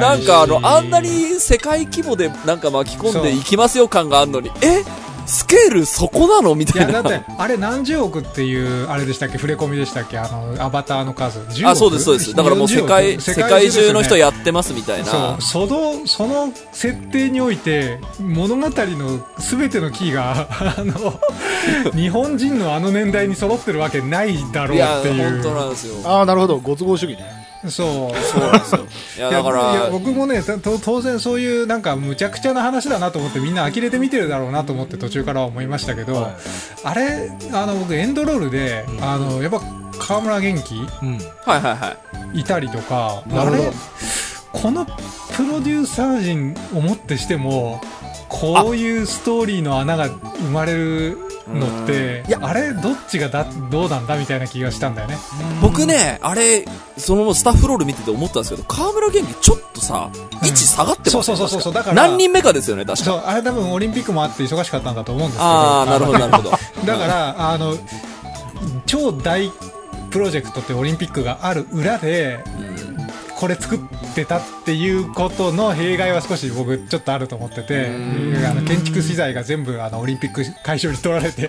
[0.00, 4.82] なんかあの、あんなに世界規模でなんか巻き込んでいきますよ感があるのに、え？
[5.28, 6.54] スケールそこなの？
[6.54, 7.02] みいや、たいな。
[7.02, 11.38] だって、あれ何十億っていう、あれでしたっけ、触れ込みでしたっけ、あの、アバターの数。
[11.40, 11.68] 10億？
[11.68, 12.34] あ、そうです、そうです。
[12.34, 15.38] だからもう世界、40億世界中の人やってますみたいな。
[15.40, 21.20] そう、その、その設定において、物語の全てのキーが、 あの、
[21.92, 25.30] 日本人のあの年代に揃ってるわけないだろういや、っていう。
[25.30, 25.94] 本当なんですよ。
[26.04, 26.58] ああ、なるほど。
[26.58, 27.47] ご都合主義ね。
[27.66, 27.70] そう。
[27.70, 28.74] そうなんです
[29.20, 29.30] よ。
[29.30, 30.42] いや、僕もね
[30.82, 36.32] 当然そういうなんかむちゃくちゃな話だなと思ってみんな呆れて見てるだろうなと思って途中からは思いましたけど、はい
[36.84, 39.60] あれあの僕エンドロールで、あのやっぱ
[39.98, 41.18] 河村元気うん。
[41.44, 41.96] はいはいは
[42.34, 42.40] い。
[42.40, 43.72] いたりとかなるほどあれ
[44.52, 44.92] このプ
[45.46, 47.80] ロデューサー陣をもってしても
[48.28, 51.18] こういうストーリーの穴が生まれる
[51.54, 55.18] のっていやあれどっちがだどうなんだみたいな気がしたんだよね。
[55.62, 56.64] 僕ね、あれ、
[56.96, 60.10] そのスタッフロール見てて思ったんですけど、河村元気ちょっとさ、
[60.42, 63.04] 位置下がってますそうそうそうそうだから何人目かですよね、確か。
[63.04, 65.48] そうあれ多分オリンピックもあって忙しかったんだと思うんですけど。
[65.48, 66.50] ああ、なるほど、なるほど。
[66.84, 67.76] だから、あの、
[68.86, 69.50] 超大
[70.10, 72.44] プロジェクトってオリンピックがある裏で、
[73.38, 73.78] これ作っ
[74.16, 81.48] てたっていうことの弊害は少し僕ちょっとあると思ってて、うんあの建築資材が全部あのオリンピック会場に取られて、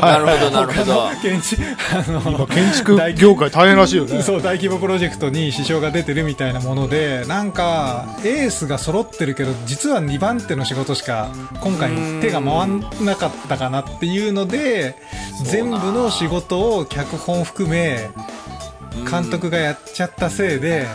[0.00, 1.08] なるほど、なるほど。
[1.20, 1.62] 建築、
[1.92, 4.22] あの今、建築業界大変らしいよね。
[4.22, 11.28] そう、大規模プロジェクトに支障が出てるみたいなもので、なんか、エースが揃ってるけど、実は2番手の仕事しか、
[11.60, 14.94] 今回手が回んなかったかなっていうので、
[15.44, 18.10] 全部の仕事を脚本含め、
[19.04, 20.86] 監督がやっちゃったせいで、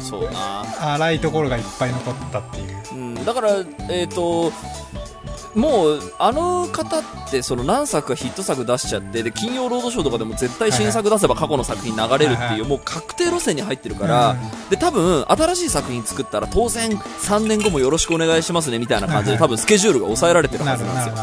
[0.00, 0.64] そうな。
[0.94, 2.94] 荒いところがいっぱい残ったっていう。
[2.94, 3.50] うん、だから、
[3.90, 4.52] えっ、と、
[5.54, 14.38] もう、あの方って、その何作かヒット作出しちゃって、で、金曜ロードショーとかでも絶対新作出せば過去の作品流れるっていう、もう確定路線に入ってるから、うん
[14.70, 21.14] で、多分、新しい作品作ったら、当然、3年後もよろしくお願いしますね、みたいな感じで、多分、スケジュールが抑えられてるはずなんですよ。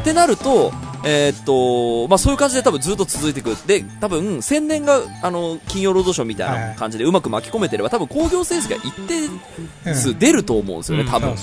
[0.00, 0.72] ってなると、
[1.04, 3.54] えーっと、まあ、そういう感じで多分ずっと続いていく。
[3.66, 8.92] で、多分、宣伝が、あの、金曜ロードショーみたいな感じでうまく巻き込めてれば、多分興行成績が一
[9.84, 11.34] 定数出ると思うんですよね、うん多分。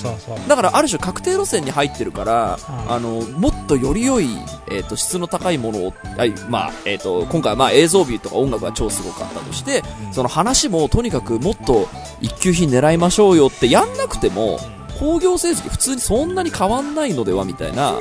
[0.48, 4.26] だから、ある種確定路線に入ってるから、うんあの、もっとより良い、
[4.70, 11.88] えーっと、質の高いものを、あいまあ、えーっと、今回はまあ映像美とか音楽が超すごかったとして、その話もとにかくもっと
[12.20, 14.58] 一級品狙いましょうよってやんなくても、
[15.02, 17.98] 興行成績普通にそんなに変わんないのではみたいな。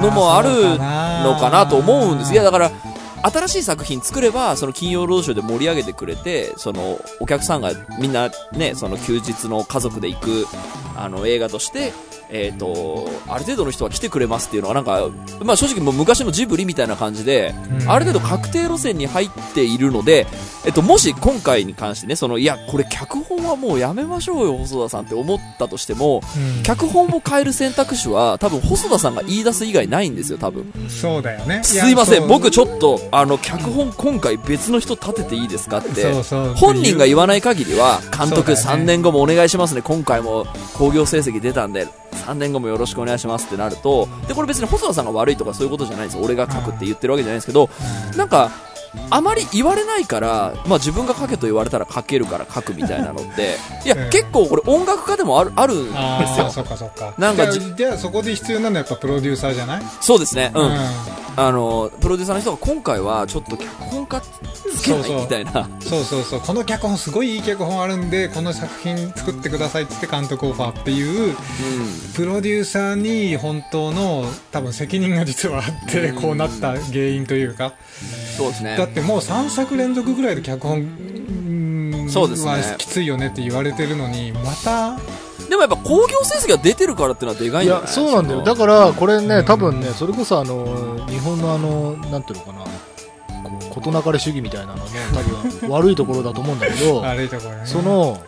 [0.00, 2.32] のもあるのかなと思うんです。
[2.32, 2.70] いや、だから、
[3.22, 10.46] 新しい作品作れば、その金曜ロードショーで盛り上げてくれて、その、お客さんがみんなね、その休日の家族で行く、
[10.94, 11.92] あの、映画として、
[12.30, 15.08] えっ、と、ある程度の人は来てくれますっていうのはなんか、
[15.42, 17.90] まあ正直もう昔のジブリみたいな感じで、うん。
[17.90, 20.26] ある程度確定路線に入っているので、
[20.64, 26.62] えっと、もし今回に関してね、その、いや、これ脚本はもうやめましょうよ、細田さんって思ったとしても、うん。
[26.62, 30.72] 脚本を変える選択肢は多分細田さんが言い出す以外ないんですよ、多分。
[30.88, 31.60] そうだよね。
[31.62, 36.54] すいません、や僕ちょっと、あの、脚本今回別の人立てていいですかって、そうそう。
[36.54, 40.46] 本人が言わない限りは、監督そうだよね3年後もお願いしますね、今回も
[40.78, 41.86] 興行成績出たんで、
[42.24, 46.24] 3年後もよろしくお願いしますってなると、で、これ別に細田さんが悪いとかそういうことじゃないんですよ。
[46.24, 47.68] 俺が書くって言ってるわけじゃないですけど、
[48.16, 48.50] なんか、
[49.10, 55.90] あまり言われないから、まあ自分が書けと言われたら書けるから書くみたいなのって、 いや、うん結構これ音楽家でもある、あるんで
[56.34, 56.50] すよ。
[56.50, 57.14] そっかそっか。
[57.18, 59.82] なんかじじゃあそこで必要なのはやっぱプロデューサーじゃない？
[60.00, 60.50] そうですね。
[60.54, 60.66] うん。
[60.66, 60.70] う
[61.36, 65.68] あの、プロデューサーの人が今回はちょっと脚本家つけないそうそうみたいな。
[65.80, 66.40] そうそうそう。
[66.40, 71.34] この脚本すごいいい脚本あるんで、この作品作ってくださいっつって監督オファーっていう、うん。
[72.14, 77.72] プロデューサーに本当の多分責任が実はあって、うんこうなった原因というか。
[78.36, 78.76] そうですね。
[78.76, 81.14] だってもう3作連続ぐらいで脚本、うん
[82.08, 84.98] そうですねはきついよねって言われてるのに、また、
[85.48, 88.42] でもやっぱ興行成績が出てるからっていうのはでかいんいじゃないや、そうなんだよ。
[88.42, 92.60] だかから、これね、うん多分ね、それこそあの、日本のあの、なんていうのかな、
[93.42, 97.62] こう、事なかれ主義みたいなのの、多分、悪いところだと思うんだけど、 悪いところね。
[97.64, 98.20] その、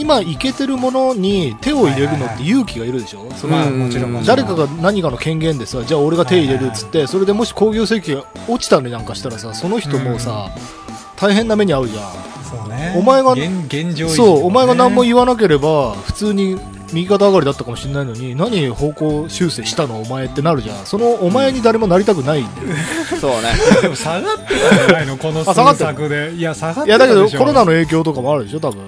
[0.00, 3.30] 今、いけてるものに手を入れるのって勇気がいるでしょ？
[3.36, 3.58] その。
[4.24, 10.50] 誰かが何かの権限でさ、じゃあ俺が手入れるっつって、それでもし興行成績が落ちたりなんかしたらさ、その人もさ、
[11.16, 12.04] 大変な目に遭うじゃん。
[12.48, 12.94] そうね。
[12.96, 16.58] お前が現現状維持そう、お前が何も言言わなければ、普通に
[16.92, 20.00] 右肩上がりだったかもしれないのに、何方向修正したの？
[20.00, 20.86] お前ってなるじゃん。
[20.86, 22.68] そのお前に誰もなりたくないんだよ。
[23.20, 23.52] そうね。
[23.82, 25.18] でも下がってたんじゃないの？
[25.18, 26.34] この数あ下がってる作で。
[26.36, 28.80] いや、下がっていや、だけどコロナの影響とかもあるでしょ、多分。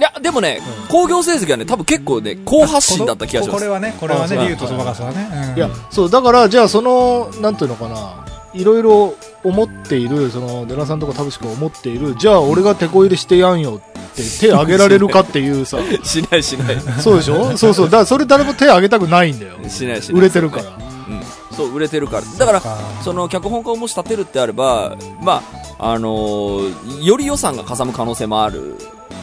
[0.00, 3.50] いや、でもね、興行成績はね、多分結構ね、高発信だった気がします。
[3.50, 5.28] ここれはね、これはね、竜とそばかすはね。
[5.52, 16.80] うんいや、そう、だから、じゃあその、なんていうのかな、いろいろ思っている、その、デラさんとか田淵君が思っている、じゃあ俺が手こ入れしてやんよって手挙げられるかっていうさ、 しないしない。
[17.00, 17.56] そうでしょ？
[17.58, 17.86] そうそう。
[17.86, 19.52] だからそれ誰も手挙げたくないんだよ。
[19.68, 20.18] しないしない。
[20.18, 20.64] 売れてるから。
[20.64, 20.66] う
[21.12, 21.22] ん。
[21.54, 22.22] そう、売れてるから。
[22.38, 22.62] だから、
[23.04, 25.42] その脚本家をもし立てるってあれば、ま
[25.78, 28.76] あ、あのーより予算がかさむ可能性もあるん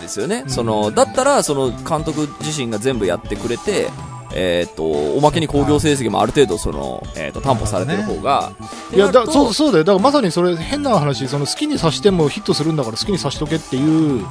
[0.07, 0.43] ですよね。
[0.47, 3.89] その、だったら、その監督自身が全部やってくれて、
[4.33, 8.51] えっ、と、おまけに興行成績もある程度、その、えっ、と、担保されてる方が、
[8.93, 9.83] いや、だそう、そうだよ。
[9.83, 14.29] だからまさにそれ変な話、その好きにさしてもヒットするんだから好きにさしとけっていうは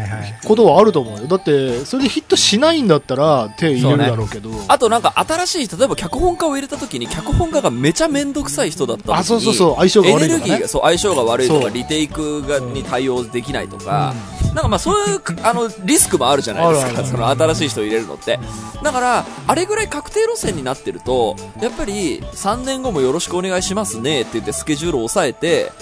[0.00, 0.40] いはい。
[0.44, 1.26] ことはあると思うよ。
[1.26, 4.50] だって、それでヒットしないんだったら手入れるだろうけど。
[4.68, 9.76] あとなんか新しい、例えば脚本家を入れた時に脚本家がめちゃめんどくさい人だった時にあ、そうそうそう。
[9.76, 10.68] 相性がエ悪いとかねネルギーが、。
[10.68, 14.14] そう、相性が悪いとか、リテイクが、に対応できないとか、
[14.54, 18.38] なんかまあそういう、あの、リスクもあるじゃないですか、その新しい人を入れるのって。
[18.82, 25.72] だから、あれぐらい確定路線になってると、やっぱり、3年後もよろしくお願いしますねって言ってスケジュールを抑えて、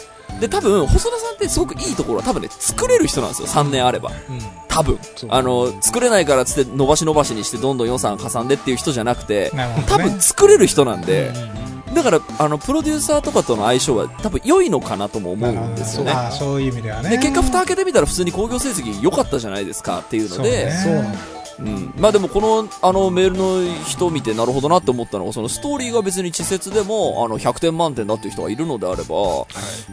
[0.40, 4.10] で、多分、細田さんってすごくいいところは多分ね、作れる人なんですよ、3年あれば。
[4.10, 4.40] うん。
[4.68, 4.98] 多分。
[5.28, 9.52] あの、作れないからっつって伸ばし伸ばしにしてどんどん予算かさんでっていう人じゃなくて、
[9.86, 11.61] 多分作れる人なんで、うん
[11.94, 16.12] だから、あの、プロデューサーとかとの相性は多分良いのかなとも思うんですよね。
[16.32, 17.10] そういう意味ではね。
[17.10, 21.94] で、結果蓋開けてみたら普通に興行成績良かったじゃないですかっていうので、そうねそうなん。
[21.98, 29.14] まあでもこの、あの、メールの人を見てなるほどなって思ったのが、そのストーリーが別に稚拙でも、あの、100点満点だっていう人がいるのであれば、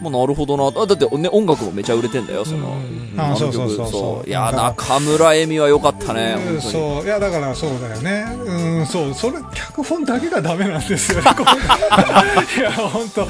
[0.01, 0.67] まあなるほどな。
[0.67, 2.69] あだってね、音楽もめちゃ売れてんだよ、その。
[2.69, 3.91] うんあの曲そうそうそう。
[3.91, 4.29] そう。
[4.29, 6.37] いや、中村恵美は良かったね。
[6.61, 8.25] そういやだからそうだよね。
[8.45, 9.13] うんそう。
[9.13, 11.25] それ脚本だけがダメなんですよね。
[12.57, 13.27] いや本当。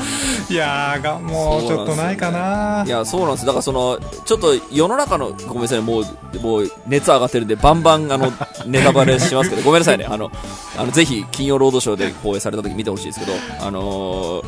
[0.53, 2.83] いやーがもうちょっとないかな。
[2.85, 3.45] いや、そうなんです。
[3.45, 6.05] だからその、ちょっと世の中の、ごめんなさい、もう、
[6.41, 8.31] もう熱上がってるんで、バンバン、あの、
[8.65, 10.05] ネタバレしますけど、ごめんなさいね。
[10.07, 10.31] あの、
[10.77, 14.45] あの、ぜひ、金曜ロードショーで放映された時見てほしいですけど、あのー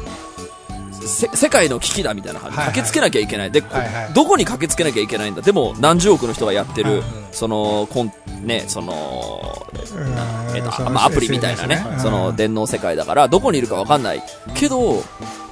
[1.04, 2.76] せ世界の危機だみたいな感じではいはい。
[2.76, 3.52] 駆けつけなきゃいけない。
[3.52, 4.14] で、はいはい。
[4.14, 5.42] どこに駆けつけなきゃいけないんだ。
[5.42, 8.12] でも、何十億の人がやってる、うんその、こん、
[8.46, 10.56] ね、その、うん。
[10.56, 11.78] えっと、そのまあ、アプリみたいなね。
[11.78, 11.84] ね。
[11.98, 14.22] その電脳世界だから、どこにいるかわかんない。
[14.54, 15.04] けど、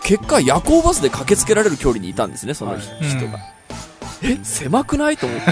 [0.03, 2.87] 結果、夜行バスで駆けつけられる距離にいたんですね、その人
[3.31, 3.39] が。
[4.21, 5.17] え、狭くない？
[5.17, 5.51] と思って。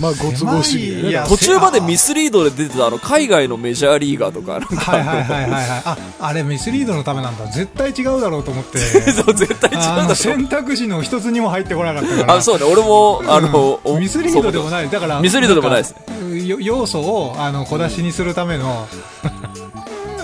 [0.00, 1.10] まあ、ご都合主義だよね。
[1.10, 5.82] いや途中までミスリードで出てたあの、海外のメジャーリーガーとか、はいはいはいはいはい。
[5.84, 7.46] ああれミスリードのためなんだ。
[7.46, 8.78] 絶対違うだろうと思って。
[9.12, 10.14] そう絶対違うだろ。
[10.14, 12.34] 選択肢の一つにも入ってこなかったから。
[12.36, 14.00] あ、そうね、俺も、あの、おうん。
[14.00, 14.88] ミスリードでもない。
[14.88, 15.94] だからミスリードでもないです。
[16.60, 18.86] 要素をあの小出しにするための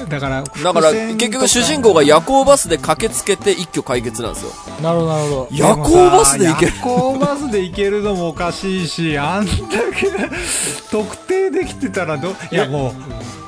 [0.08, 4.52] だからだから、結局主人公が夜行バスで駆けつけて一挙解決なんですよ。
[4.82, 5.48] なるほど、なるほど。
[5.50, 6.72] 夜行バスで行ける。
[6.72, 9.52] 夜行バスで行けるのもおかしいしあんだ
[9.94, 10.08] け
[10.90, 12.92] 特定できてたらどいやもう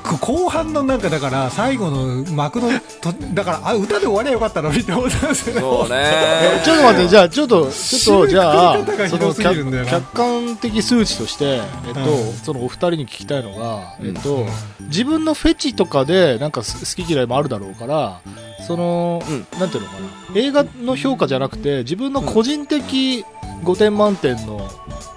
[0.03, 2.69] 後半のなんかだから最後の幕の
[3.01, 5.61] とだからあ歌で終わりゃよかったのにって思ったんですよね。
[5.61, 6.61] そうね。
[6.65, 8.77] ちょっと待って、じゃあ、ちょっと、ちょっと、じゃあ
[9.09, 12.33] その客客観的数値として、えっと、うん。
[12.33, 14.07] そのお二人に聞きたいのが、うん。
[14.07, 14.45] えっと、
[14.81, 18.19] 自分のフェチとかで、なんかす好き嫌いもあるだろうから、
[18.67, 19.47] その、うん。
[19.59, 19.95] なんていうのか
[20.33, 23.25] な、映画の評価じゃなくて、自分の個人的
[23.63, 24.67] 5点満点の、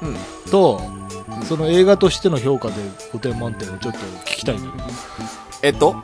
[0.02, 0.16] うん。
[0.50, 1.03] と、うん
[1.42, 2.74] その映画としての評価で
[3.12, 4.84] 5点満点をちょっと聞きたいんだけど。
[5.64, 5.96] えっと、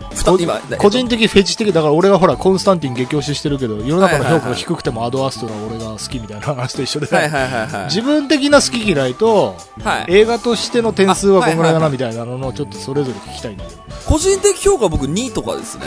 [0.78, 7.84] 個人的フェチ的だから俺がほらコンスタンティン激推ししてるけど世の中の評価が低くてもアドアストラ俺が好きみたいな話と一緒で、はいはいはいはい。
[7.84, 10.14] 自分的な好き嫌いとはい。
[10.14, 15.84] 映画としての点数はこんぐらいだないみたいなののちょっとそれぞれ聞きたいんだけど個人的評価僕2とかですね。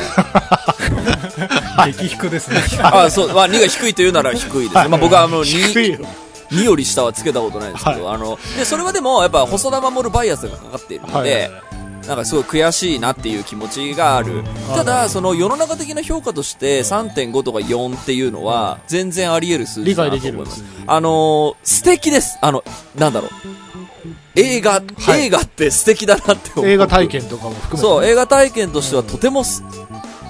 [1.87, 4.87] 激低ですね あ、そう、まあ2が低いというなら低いですね。
[4.87, 5.99] まあ僕はあの2、低いよ
[6.53, 11.49] 2より下はつけたことないですけど、あの、で、それはでもやっぱ細田守るバイアスがかかっているので、
[12.07, 14.43] なんかすごい悔しいなっていう気持ちがある。
[14.75, 20.63] ただ、その世の中的な評価として3.5とか4っていうのは全然あり得る数字だなと思います。
[20.85, 22.37] あのー素敵です。
[22.41, 22.63] あの、
[22.95, 23.29] なんだろう。
[24.35, 26.67] 映画、はい映画って素敵だなって思う。
[26.67, 29.63] 映画体験とかも含めてそう、映画体験としてはとてもす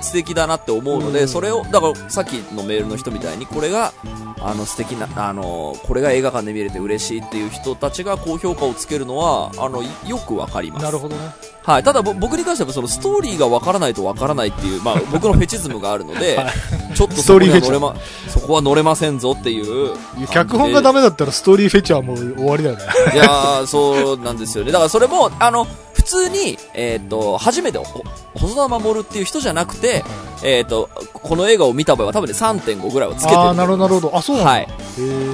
[0.01, 3.93] 素敵だなって思うので、うんそれを、だからさっきのメールの人みたいに、これが、
[4.43, 10.83] あの素敵な、あの、これが映画館で見れて嬉しいっていう人たちが高評価をつけるのは、あの、よくわかります。
[10.83, 11.83] なるほどねはい。
[11.83, 16.37] ただぼ僕に関してはそのストーリーがわからないとわからないっていう、まあ 僕のフェチズムがあるので、
[16.93, 17.95] ちょっとスそこにはトーリーフェチ乗れま、
[18.27, 19.95] そこは乗れませんぞっていう。
[20.29, 24.73] 脚本がダメだったらストーリーフェチはもう終わりだよねいやー、そうなんですよね。
[24.73, 25.65] だからそれも、あの、
[26.03, 28.03] 普通に、えっ、と、初めて、ほ
[28.35, 30.03] 細田守っていう人じゃなくて、
[30.43, 33.39] えっ、と、この映画を見た場合は多分ね3.5ぐらいはつけてる。
[33.39, 34.17] ああなるほどなるほど。
[34.17, 34.67] あそうなはい。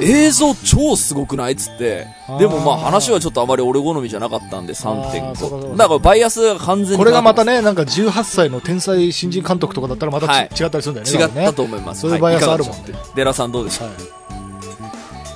[0.02, 2.06] 映像超すごくないっつって。
[2.38, 5.72] でもまあ話はちょっとあまり俺好みじゃなかったんであーそうかそう3.5。
[5.72, 5.78] か。
[5.78, 6.98] だからバイアスが完全に。
[6.98, 10.50] これがまたねなんか18歳の天才新人監督とかだったらまたち、はい。
[10.60, 12.02] 違ったりするんだよね違ったと思います。
[12.02, 12.84] そういうバイアスあるもんね。
[13.16, 13.88] デラさんどうでしょう。
[13.88, 13.98] はい。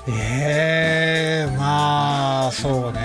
[0.09, 2.99] ええまあまあそうね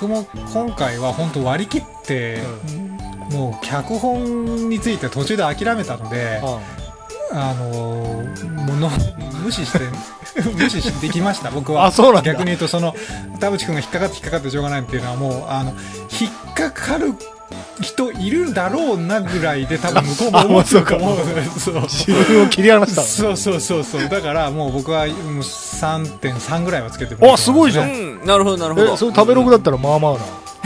[0.00, 2.38] 僕も今回は本当割り切って、
[3.32, 6.60] もう脚本について途中で諦めたので、あ
[7.32, 7.54] あ。
[7.54, 8.90] のーもの
[9.44, 9.80] 無視して
[10.56, 11.84] 無視してきました僕は。
[11.84, 12.32] あそうなんだ。
[12.32, 12.94] 逆に言うとその
[13.40, 15.72] 田淵君が引っかかって引っかかってしょうがないっていうのはもうあの
[16.20, 17.14] 引っかかる
[17.80, 21.16] 人いるだろうなぐらいで多分向こうも思ってると思う
[21.58, 24.08] そう自分を切り離したそうそうそうそう。
[24.08, 28.94] だからもう僕はもう3.3ぐらいはつけてあすごいじゃうんん、なるほど、なるほど。
[28.94, 30.18] えそれ食べログだったらまあまあな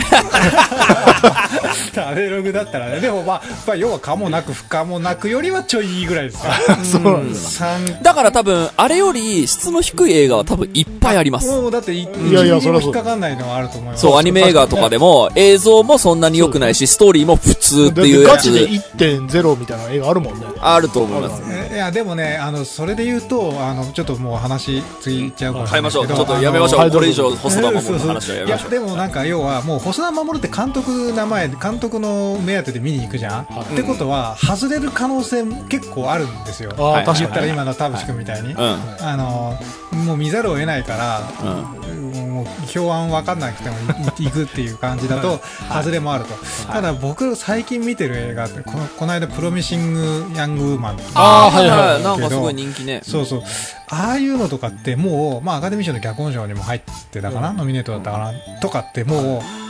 [1.93, 6.51] 食べログだったらねでもまあ、まあ、要は可もなく不可もなくよりはちょいいいぐらいですよ
[6.83, 11.47] そうなんだ3だから多分、あれより質の低い映画は多分いっぱいあります。
[11.47, 21.41] もうだっていいやいやそりゃそう引っかかんないのはあると思いますそう、アニメ映画とかでも、映像もそんなに良くないし、ストーリーも普通っていうやてガチでつ、1.0みたいな映画あるもんねあると思います。
[21.71, 26.03] えいやでもねあのそれで言うとあのちょっともう話次いっちゃうかもし変えましょう。
[26.03, 26.91] れないですけどちょっとやめましょう。
[26.91, 28.71] これ以上、細田守の話はやめましょう。
[28.71, 36.73] いやでもなんか要はもう細田守って監督名前監督の目当てで見に行くじゃん、ってことは外れる可能性結構あるんですよ。
[36.75, 38.59] 言ったから今の田淵君みたいに、うん。
[38.59, 39.57] あの
[40.05, 42.33] もう見ざるを得ないから、うん。
[42.33, 43.79] もう評判分かんなくてもい
[44.25, 45.39] 行くっていう感じだと
[45.73, 46.33] 外れもあると、
[46.69, 51.79] ただ僕最近見てる映画ってこのこの間「プロミシング・ヤング・ウーマン」あーはいはい。
[51.93, 52.03] はい。
[52.03, 52.99] なんかすごい人気ね。
[53.01, 53.43] そうそう。
[53.89, 56.81] ああいうのとかってもう、まあ、アカデミー賞の脚本賞にも入っ
[57.11, 58.33] てたかな、ノミネートだったかな？
[58.59, 59.64] とかってもう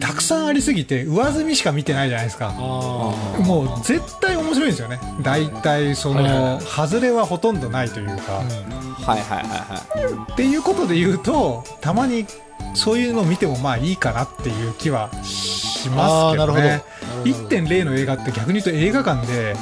[0.00, 2.52] たくさんありすぎて上積みしか見てないじゃないですか。
[2.56, 5.00] あもう絶対面白いんですよね。
[5.22, 12.26] 大体その外れはほとんどないというか、はいはいはいはっていうことで言うとたまに
[12.74, 16.82] そういうのを見てもまあいいかなっていう気はしますけどね。
[17.18, 17.30] ほど。
[17.30, 19.56] 1.0の映画って逆に言うと映画館で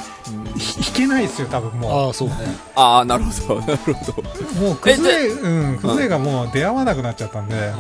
[0.59, 2.35] ひ弾けないですよ多分もああそうね。
[2.35, 2.39] い。
[2.75, 3.61] ああ、なるほど。
[3.61, 4.23] なるほど。
[4.59, 7.73] うもう崩れうん崩れがもう出会わなくなっちゃったんで、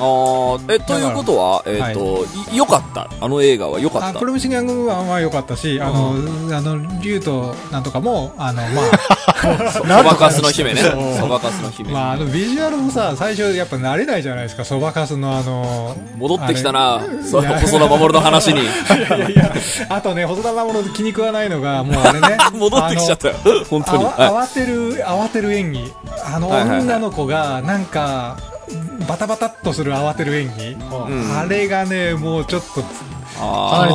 [0.00, 3.08] あーえ、ということは、えっと、い良かった。
[3.20, 4.24] あの映画は良かったあプ。
[4.24, 6.14] ロミシング・ヤング・ウーマンは良かったし、あの、
[6.56, 10.80] あの、竜となんとかも、あの、まあ、 そばかすの姫ね。
[11.18, 11.92] そばかすの姫。
[11.92, 18.60] まあ、あの、ビジュアルもさ、最初やっぱ慣れないじゃないですか、そばかすのあの、戻ってきたなそ細田守の話に。
[18.60, 19.54] いやいや
[19.88, 23.34] あとね、細田守の気に食わないのが、もうあれね 戻ってきちゃったよ。
[23.68, 24.04] 本当に。
[24.04, 25.92] 慌てる、慌てる演技。
[26.24, 28.36] あの女の子が、なんか、
[29.08, 30.72] バタバタっとする慌てる演技。
[30.72, 30.76] う
[31.14, 31.38] ん。
[31.38, 32.82] あれがね、もうちょっと、
[33.38, 33.88] あ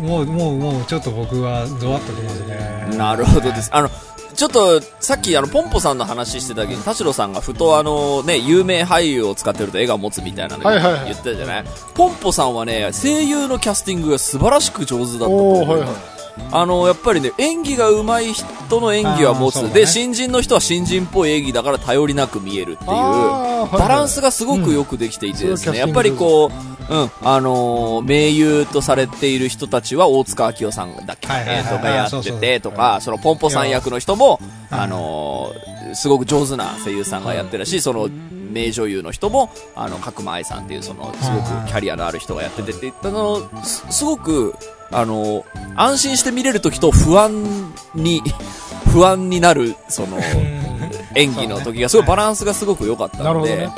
[0.00, 2.86] もう、もう、もう、ちょっと僕はゾワッときますね。
[2.90, 3.70] ーなるほどです。
[3.72, 3.90] あの、
[4.34, 11.04] ちょっと、さっき、あの、ポンポさんの話してた時に、田代さんがふと、あの、ね、有名俳優を使ってると絵が持つみたいなのはいはいはい。
[11.06, 11.64] 言ってたじゃない？
[11.94, 15.78] ポンポさんはね、声優のキャスティングが素晴らしく上手だったとお思う。
[15.78, 16.17] おはいはい
[16.50, 19.62] あの、やっぱりね、演技が上手い人の演技は持つ。
[19.62, 19.68] ね。
[19.70, 25.76] で、新人の人は新人っぽい演技だから頼りなく見えるっていう、バランスがすごくよくできていてですね、うん。
[25.76, 26.50] やっぱりこ
[26.90, 31.58] う、うん、あのー名優とされている人たちは大塚明夫さんだっけ、はいはいはい。
[31.58, 38.08] えーとかやっててとか、そのポンポさん役の人も、あのーすごく上手な声優さんがやってるし、その、
[38.50, 44.54] 名女優の人も、あの、角間愛さんっていう、その、すごくキャリアのある人がやっててって言ったの、すすごく、
[44.90, 45.44] あの、
[45.76, 48.22] 安心して見れる時と不安に、
[48.92, 50.18] 不安になる、その、
[51.14, 53.68] 演技の時が、すごいバランスがすごく良かったので、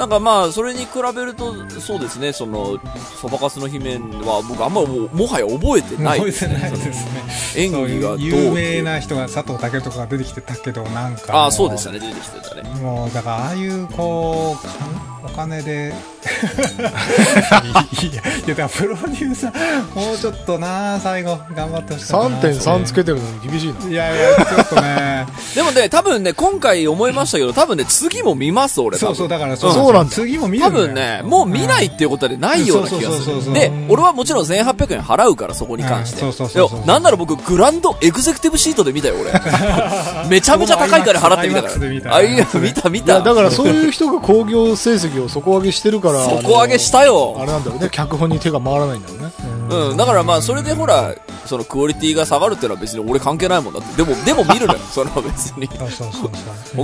[0.00, 2.78] なんかまあ、それに比べると、そうですね、その、
[3.20, 6.58] そばかすの姫は、僕あんまもう、もはや覚えてない覚えてですね。
[6.58, 7.62] ないですね。
[7.64, 11.34] 演技がどう有名な人が佐藤健とかが出てきてたけど、なんか。
[11.34, 12.62] ああ、そうでしたね、出てきてたね。
[12.80, 14.66] もう、だから、ああいう、こう、
[15.22, 15.92] お金で。
[18.02, 22.40] いや、いや、だからプロデューサー、もうちょっとな、最後、頑張ってほしかったな。
[22.40, 25.26] 3.3つけてるのに厳しいないやいや、ちょっとね。
[25.54, 28.98] でもね、多分ね、今回思いましたけど、多分ね、次も見ます、俺。
[28.98, 33.52] そうそう、だからそうなんだ次も見る多んだよ分ね、もう見ないっていうことでないような気がする。
[33.52, 36.24] で、俺はもちろん1800円払うから、そこに関して。
[36.86, 39.32] なんなら僕、グランドエグゼクティブシートで見たよ、俺。
[40.28, 41.68] めちゃめちゃ高いから払ってみたか
[42.08, 42.16] ら。
[42.16, 43.20] あ、いや、見た見た。
[43.20, 47.46] だからそういう人が 興行成績を底上げしてるから底上げしたあよのあ。
[47.46, 49.30] れなんだろうね脚本に手が回らないんだろうね
[49.70, 51.14] うん、だからまあ、それでほら、
[51.46, 54.02] そのクオリティが下がるっていうのは別に俺関係ないもんだって。
[54.02, 55.68] でも、でも見るのよ、 それは別に。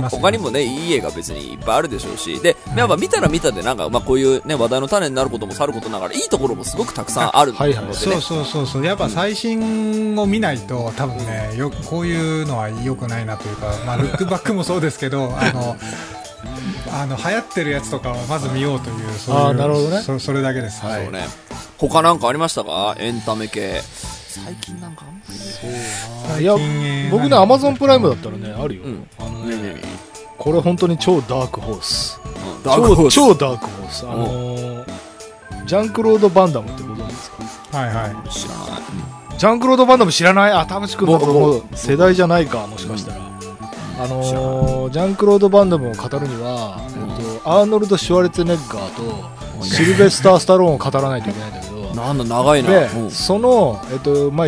[0.09, 7.75] 他にもね、いい映画別にいっぱいあるでしょうし、で、やっぱ見たら見たでなんか、まあこういうね、話題の種になることもさることながら、いいところもすごくたくさんあるのでね。
[7.75, 8.85] はいはいそうそうそうそう。
[8.85, 15.75] やっぱ最新を見ないと多分ねよこういうのは良くないなというか、まあ、 ルックバックもそうですけどあの
[16.91, 20.01] あの流行ってるやつとかをまず見ようというそういうあーなるほどね。
[20.01, 21.27] そそれだけです、はいそうね。
[21.77, 22.95] 他なんかありましたか？
[22.99, 23.81] エンタメ系。
[24.27, 26.43] 最近なんかあんまり。
[26.43, 29.07] いや最近えー僕ね何アマゾンプライムだったらねあるよ、うん。
[29.19, 29.55] あのね。
[29.57, 29.81] ね
[30.37, 32.16] これ本当に超ダークホース。
[32.16, 32.16] 超、
[32.67, 33.13] ダークホース。
[33.13, 34.05] 超ダークホース。
[34.07, 34.87] あのー
[35.65, 37.31] ジャンクロード・バンダムってご存知です
[37.71, 37.77] か？
[37.77, 38.29] はいはい。
[38.29, 39.37] 知らない。
[39.37, 40.51] ジャンクロード・バンダム知らない？
[40.53, 43.19] あ、田淵君の僕もう世代じゃないか、もしかしたら。
[43.99, 52.69] あのージャンクロード・バンダムを語るには、えっと、アーノルド・シュワルツェネッガーとシルベスター・スタローンを語らないといけないんだけど、なんだ、長いな。
[52.69, 54.47] でうん、その、えっと、まあ、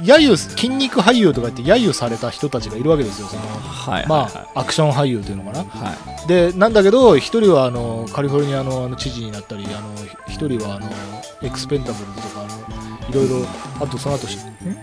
[0.00, 4.06] 揶揄、筋肉俳優とか言って揶揄された人たちがいるわけですよ、その、はい。
[4.06, 5.64] まはいあ、アクション俳優というのかな。
[5.64, 6.28] はい。
[6.28, 9.94] で、なんだけど、一人はあの、カリフォルニアのあの知事になったり、あの、
[10.28, 10.90] 一人はあの、
[11.42, 13.46] エクスペンタブルズとか、あの、いろいろ、
[13.80, 14.38] あとその後し、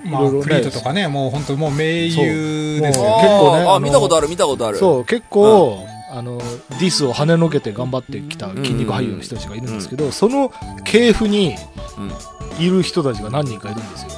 [0.06, 4.78] まあ、いろいろねクリートとかね、もう本当もう名優ですよ結構ねあ見たことある、見たことある。
[4.78, 10.52] そう、結構、あの、ディスを跳ねのけて頑張ってきた筋肉俳優の人たちがいるんですけど、その
[10.84, 11.56] 系譜に
[11.98, 12.12] うん。
[12.60, 14.10] いる人たちが何人かいるんですよ。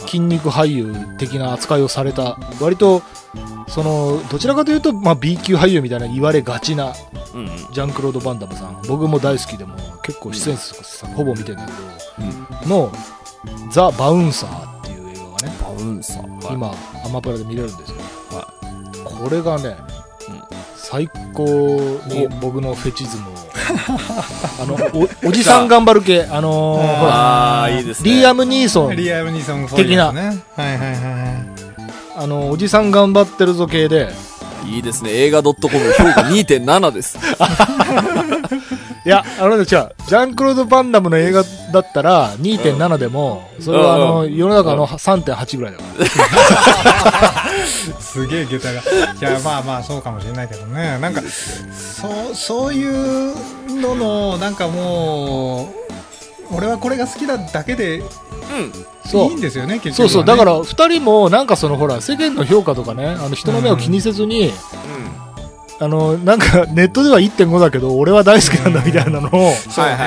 [0.00, 3.02] 筋肉俳優的な扱いをされた、割と、
[3.68, 6.92] その、どちらかというと、まあ、B 級俳優みたいな言われがちな。
[7.72, 8.80] ジャンクロード・バンダムさん。
[8.88, 12.68] 僕も大好きでも、結構出演数さ、ほぼ見てんだけうん。
[12.68, 12.92] ど、の、
[13.70, 16.52] ザ・バウンサーっていう映画がね、バウンサー。
[16.54, 16.72] 今、
[17.04, 17.96] アマプラで見れるんですよ。
[18.30, 18.52] は
[19.04, 19.95] これがね、うん
[20.88, 21.44] 最高
[22.06, 23.32] に僕のフェチズムを、
[24.62, 24.74] あの、
[25.24, 28.10] おおじさん頑張る系、あのーほら、ああ、いいですね。
[28.10, 30.20] リーアム・ニーソン、リアム・ニーソンっぽいやつね。
[30.54, 30.98] はいはいはい。
[32.18, 34.10] あの、おじさん頑張ってるぞ系で、
[34.64, 35.10] いいですね。
[35.10, 35.68] 映画 .com 評
[36.12, 37.18] 価2.7です。
[39.04, 39.64] いや、あのね、違う。
[39.66, 45.84] ジャンクロード・バンダムの映画だったら2.7でも、それはあの、世の中の3.8ぐらいだか
[47.42, 47.42] ら。
[48.00, 48.80] すげえ下駄が。
[48.80, 48.84] い
[49.20, 50.98] や、まあまあ、そうかもしれないけどね。
[50.98, 53.34] なんか、そう、そういう
[53.68, 55.72] のの、なんかも
[56.50, 58.02] う、俺はこれが好きだだけでい
[59.32, 64.52] いんですよね、結局はね、そうそう、だから二人もなんかそのほら、世間の評価とかね、あの人の目を気にせずに、
[65.78, 69.30] あの、なんかネットでは1.5だけど、俺は大好きなんだみたいなのを、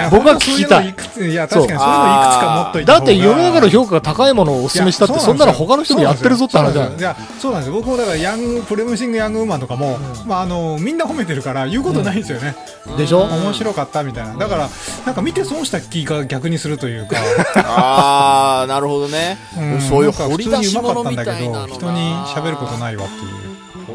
[0.09, 0.89] 僕は聞きたい。
[0.89, 1.87] いくついや、確かにそう。
[1.89, 3.05] いうのいくつか持っといた方が。
[3.05, 7.09] だって世の中の評価が高いものをお勧めしたって、そんなの他の人もやってるぞって話じゃないそうなんですよ。
[7.09, 7.73] いや、そうなんですよ。
[7.75, 12.55] 僕もだから、ヤング、プレムシング・ヤング・ウーマンとかも、まあ、あの、みんな褒めてるから、言うことないんですよね。
[12.97, 13.21] でしょ？
[13.25, 14.35] 面白かったみたいな。
[14.37, 14.69] だから、
[15.05, 17.17] なんか見て損した気が逆にするというか、
[17.57, 19.37] ああ、なるほどね。
[19.55, 19.81] うん。
[19.81, 23.48] そういう掘り出し物み普通にうまかったんだけど、たいな人に喋ることないわっていう。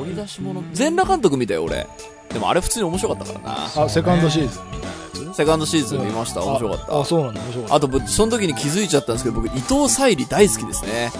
[0.04, 0.62] 掘り出し物。
[0.72, 1.86] 全裸監督見たよ、俺。
[2.32, 3.84] でもあれ普通に面白かったからな。
[3.84, 6.42] あ、セカンドシーズンみたいなやつセカンドシーズン見ました。
[6.42, 7.00] 面白かった。
[7.00, 7.74] あ、そうなんだ、面白かった。
[7.76, 11.12] あと、僕その時に気づいちゃったんですけど、僕、伊藤沙莉大好きですね。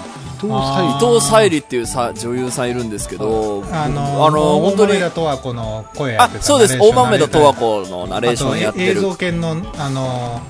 [0.42, 6.78] 伊藤沙伊藤沙莉っていうさ女優さんいるんですけど、あの、あの本当に大豆田子の声って、たそうです。
[6.78, 9.00] 大豆田十和子のナレーションやってる映。
[9.00, 10.40] 像犬の、あの、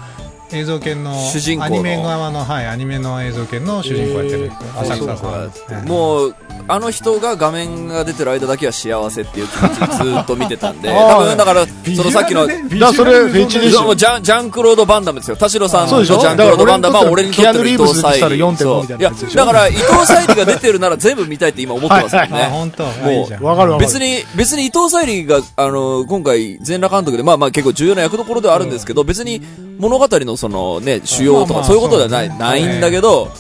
[0.55, 1.75] 映像犬の、主人公の。
[1.75, 5.27] アニメ側の、はい、アニメの映像犬の主人公やってる、えー浅草さ。
[5.27, 5.47] んは
[5.83, 6.35] いもう、
[6.67, 13.83] あの人が画面が出てる間だけは幸せっていう気持ちでずーっと見てたんで、 多分だから、そのさっきの、ねだそれフェチでしょ。
[13.83, 15.37] もうジャンジャンクロード・バンダムですよ。
[15.37, 16.17] 田代さんそうでしょ。
[16.17, 16.97] のジャンクロード・バンダム。
[16.97, 18.41] は俺にとっての伊藤沙キアヌリーブスにしたら莉。
[18.41, 18.83] 4.5そう。
[18.83, 22.49] みたいいやだから伊藤沙莉が出てるなら全部見たいって今思ってますよあ、ね。
[22.51, 22.85] 本当。
[22.85, 23.79] あもう。
[23.79, 29.43] 別に、別に伊藤沙莉が、あの、今回、全裸監督で、まあまあ結構重要な役どころではあるんですけど、別に
[29.79, 33.31] 物語のそのね、主要とかそういうことではない、ないんだけど、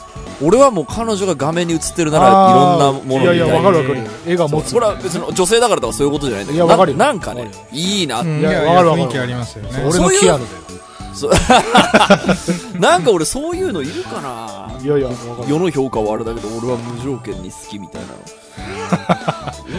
[0.42, 4.00] 俺はもう彼女が画面に映ってるならいろんなものみたいいやいや、わかるわかうる。
[4.26, 4.72] 絵が持つ。
[4.72, 9.84] これは別に女性だからとかそういうことじゃないんだけど、いやわかるよななんかねいいなってうん、いやいや、わかるわかる雰囲気ありますよね。
[9.86, 10.64] 俺のキアヌだよ。
[12.80, 15.50] なんか俺そういうのいるかないやいや、わかる。
[15.50, 18.14] 世の評価はあれだけど、俺は無条件に好きみたいなの。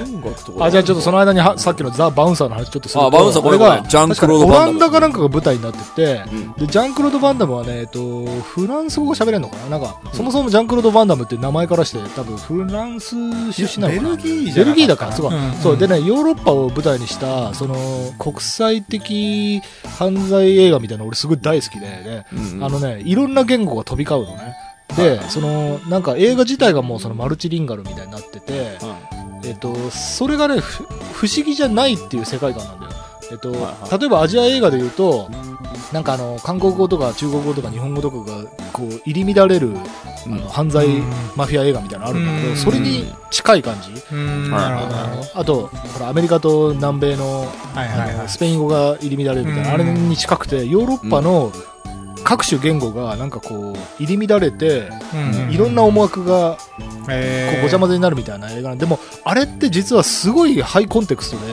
[0.05, 0.65] 音楽とか。
[0.65, 3.07] あ、じゃあちょっとその間にはさっきのザ・バウンサーの話ちょっとすると。
[3.07, 3.61] あバウンサーごめん。
[3.61, 5.13] 俺がジャンクロードバンダムオランダかなん。
[5.13, 6.53] かが舞台になってて、うん。
[6.53, 9.81] で、ジャンクロード・バンダムはね、えっと、フランス語が喋れるのかななん。
[9.81, 13.15] か、そもそもジャンクロード・バンダムって名前からして、多分フランス
[13.51, 15.53] 出身なのかなベルギーじゃベルギーだから、そうか、うん。
[15.53, 15.77] そう。
[15.77, 17.75] でね、ヨーロッパを舞台にした、その、
[18.17, 19.61] 国際的
[19.99, 22.63] 犯罪映画みたいなの俺すごい大好きで、ね、うん。
[22.63, 23.35] あのね、いろん。
[23.35, 24.55] な言語が飛び交うのね。
[24.95, 28.77] で、その、なんか映画自体がもうそのマルチリンガルみたいになってて、
[29.43, 30.83] えっと、それがね、ふ
[31.13, 32.91] 不思議じゃないっていう世界観なんだよ。
[33.31, 35.29] えっと、はいは例えばアジア映画で言うと、
[35.91, 39.73] なんかあの、韓国語とか中国語とか日本語とかが、こう、入り乱れる、
[40.25, 41.11] あの、犯罪うん。
[41.35, 42.57] マフィア映画みたいなのあるんだけど、うん。
[42.57, 43.91] それに近い感じ。
[44.11, 48.15] あのあと、ほら、アメリカと南米の、はいはいはい。
[48.15, 49.73] あのスペイン語が入り乱れるみたいな、うん。
[49.75, 51.51] あれに近くて、ヨーロッパの
[52.25, 55.17] 各種言語がなんかこう、入り乱れて、う
[55.47, 56.57] んいろんな思惑が
[57.07, 61.43] えーこうごちゃ混ぜになるみたいな映画なんで、でも、あれって実はすごいハイコンテクストで、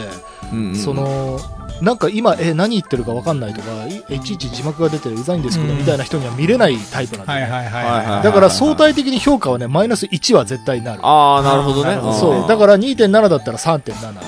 [0.53, 1.39] うんうんその、
[1.83, 8.23] なんか今、え、何言ってるか分かんないとか、いいちいち字幕が出てうざいんですけど、うんみたいな人には見れないタイプなんで、はいはいはいはいはいはい。
[8.23, 11.01] だから相対的に評価はね、マイナス1は絶対になる。
[11.03, 11.99] ああ、なるほどね。
[12.19, 12.49] そう。
[12.49, 14.25] だから2.7だったら3.7ぐらい。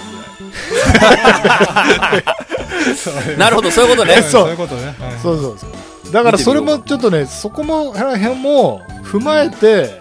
[3.38, 4.14] なるほど、そういうことね。
[4.20, 4.86] そうそういうことね。
[4.86, 5.70] はいそうそうそう。
[6.14, 10.00] だからそれもちょっとね、そこも、ら辺も踏まえて、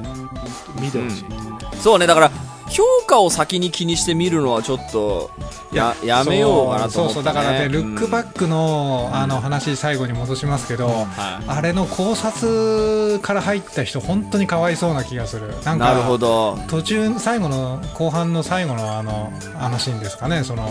[0.79, 1.25] 見てほしい。
[1.81, 2.31] そうね、だから、
[2.73, 5.31] 評価を先に気にして見るのはちょっと、
[5.71, 7.23] や、やめようかなとそう思って、ね。
[7.25, 8.33] そうだからね、ルックバック。
[8.33, 16.57] クの、あの話最後に戻しますけど、はいあれの考察から入った人本当にかわいそうな気がするなんかなるほど。
[16.67, 20.69] 途中最後の後半の最後のあのあのシーンですかねその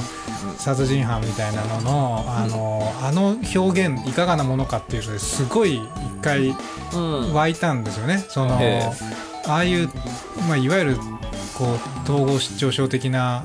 [0.59, 5.83] 殺人犯みたいなののあのあの表現いかがなものかっていうのですごい一
[6.23, 6.55] 回
[6.95, 7.35] うん。
[7.35, 8.91] 湧いたんですよねそのえ
[9.47, 9.89] ああいう、
[10.49, 10.97] まあ、いわゆる
[11.55, 13.45] こう統合失調症的な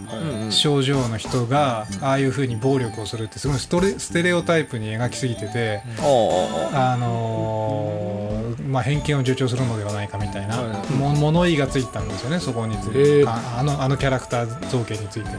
[0.49, 10.61] 症状の人がああいう風に暴力をするってすごいストレステレオタイプに描きすぎてて、あのーまあ、偏見を助長するのではないかみたいな、
[10.97, 13.29] も物言いがついたんですよねそこについて、へー。
[13.29, 15.29] ああのあのキャラクター造形について、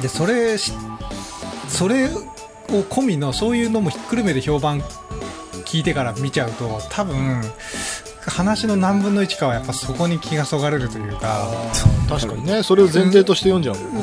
[0.00, 0.72] でそれし
[1.68, 2.08] それを
[2.68, 4.82] 込みのそういうのもひっくるめて評判
[5.64, 7.42] 聞いてから見ちゃうと多分
[8.28, 11.48] 話の何分の1かはやっぱそこに気がそがれるというか
[12.08, 14.02] 確かにね、それを前提として読んじゃううん。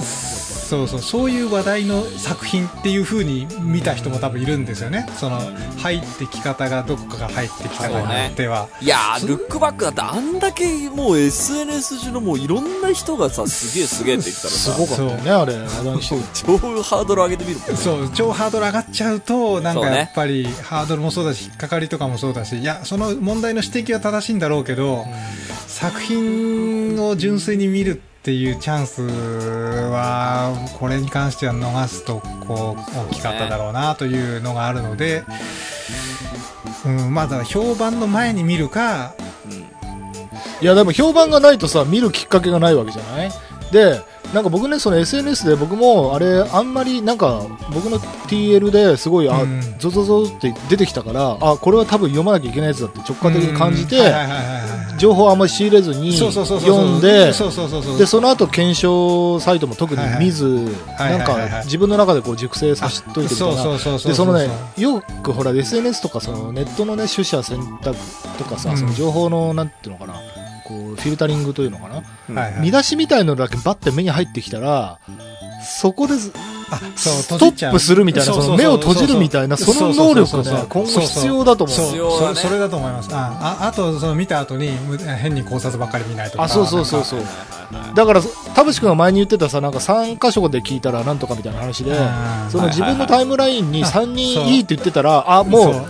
[0.65, 5.07] そうそうそういう話題の作品っていう風に見た人も多分いるんですよね。
[5.15, 5.39] その
[5.77, 15.53] 入ってき方がどこかが入ってきたかによっては、いやー、ルックバックだってあんだけもう SNS 上のもういろんな人がさ、すげえすげえって言ったらさ、すごかったよね、あれ。
[16.33, 25.05] 超ハードル上げてみるそう超ハードル上がっちゃうとなんかやっぱりハードルもそうだし引っかかりとかもそうだしいやその問題の指摘は正しいんだろうけど、
[25.67, 35.23] 作品を純粋に見るってていうチャンスはこれに関しては逃すとこう大きかっただろうなというのがあるので、
[36.85, 39.13] うん、まだ評判の前に見るか
[40.61, 43.31] いや、でも評判がないとさ、見るきっかけがないわけじゃない？
[43.75, 43.99] で、
[44.33, 47.41] なんか僕ね、その SNS で僕も、あれ、あんまり、なんか、
[47.73, 54.13] 僕の TL ですごい、あうん、ゾゾゾって出てきたから、あ、これは多分読まなきゃいけないやつだって直感的に感じて、
[54.97, 57.33] 情報をあんまり仕入れずに読んで、
[57.97, 60.45] で、その後検証サイトも特に見ず、
[60.97, 63.97] はいなんか自分の中でこう熟成させといてみたいな。
[63.97, 67.95] で、そのね、よくほら、SNS とかそのネットのね、取捨選択
[68.37, 68.77] とかさ、うん。
[68.77, 70.13] その情報の、なんていうのかな、
[70.65, 71.95] こう、フィルタリングというのかな、
[72.41, 72.61] はいはい。
[72.61, 74.99] 見出しみたいのだけバッて目に入ってきたら、
[75.63, 76.31] そこでず
[76.69, 81.75] あそうストップするみたいな、その目を閉じるみたいな、その能力ね、今後必要だと思う。
[81.75, 82.35] そう必要だね。
[82.35, 83.09] そそれだと思います？
[83.13, 86.43] あああとその見た後にむ変に考察ばっかり見ないとか。
[86.43, 87.03] あ、そうそうそう。
[87.03, 87.21] そう。
[87.95, 88.21] だから、
[88.53, 94.57] 田淵君が前に言ってたさ、なんか3箇所で聞いたらなんとかみたいな話でうん、その自分のタイムラインに3そう人い。
[94.59, 95.85] いって言ってたら、あ、もう、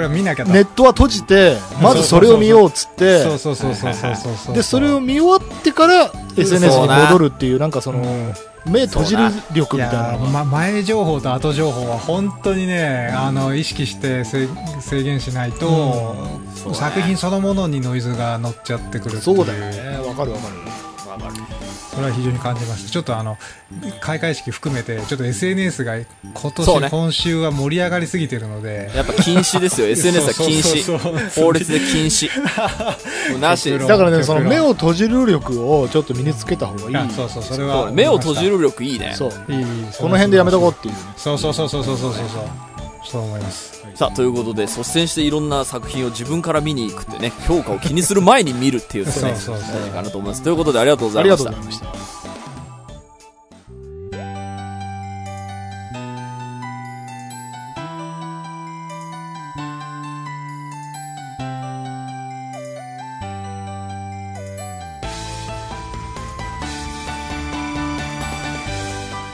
[0.00, 0.52] これは見なきゃだ。
[0.52, 8.34] ネットは閉じて、まずそれを見ようっつって、そうそうそうそうそうで、それを見終わってから SNS に戻るっていう、なんかその、うん。
[8.66, 9.22] 目閉じる
[9.54, 10.26] 力いみたいな。
[10.26, 14.48] ま、前情報と後情報は本当にねあの意識して制
[14.80, 16.14] 制限しないと、
[16.54, 16.74] そうね。
[16.74, 19.98] 作品そのものにノイズが乗っちゃってくるそうだよね。
[20.06, 20.56] わかるわかる。
[21.10, 21.34] わかる
[21.90, 23.36] それは非常に感じましたちょっとあの
[24.00, 26.06] 開会式含めてちょっと SNS が今
[26.54, 29.86] 年、ね今週は盛り上がりすぎてるのでやっぱ禁止ですよ。
[29.88, 31.40] SNS は禁止。
[31.40, 32.28] 法律で禁止。
[33.40, 33.78] なし。
[33.78, 36.96] だからね、その目を閉じる力をちょっと身につけた方がいい。
[36.96, 39.12] あそうそうそれはね目を閉じる力いいね。
[39.14, 39.52] そう。
[39.52, 39.64] いいいい
[39.98, 41.00] この辺でやめとこうっていうね。
[41.16, 42.69] そうそうそうそうそうそうそう
[43.02, 50.42] そうそう思いますさあ、ということで、率先していろんな作品を自分から見に行くってね、評価を気にする前に見るっていうのがね、大事かなと思います。
[50.42, 50.90] ということで、あり。
[50.90, 52.19] がとうございました。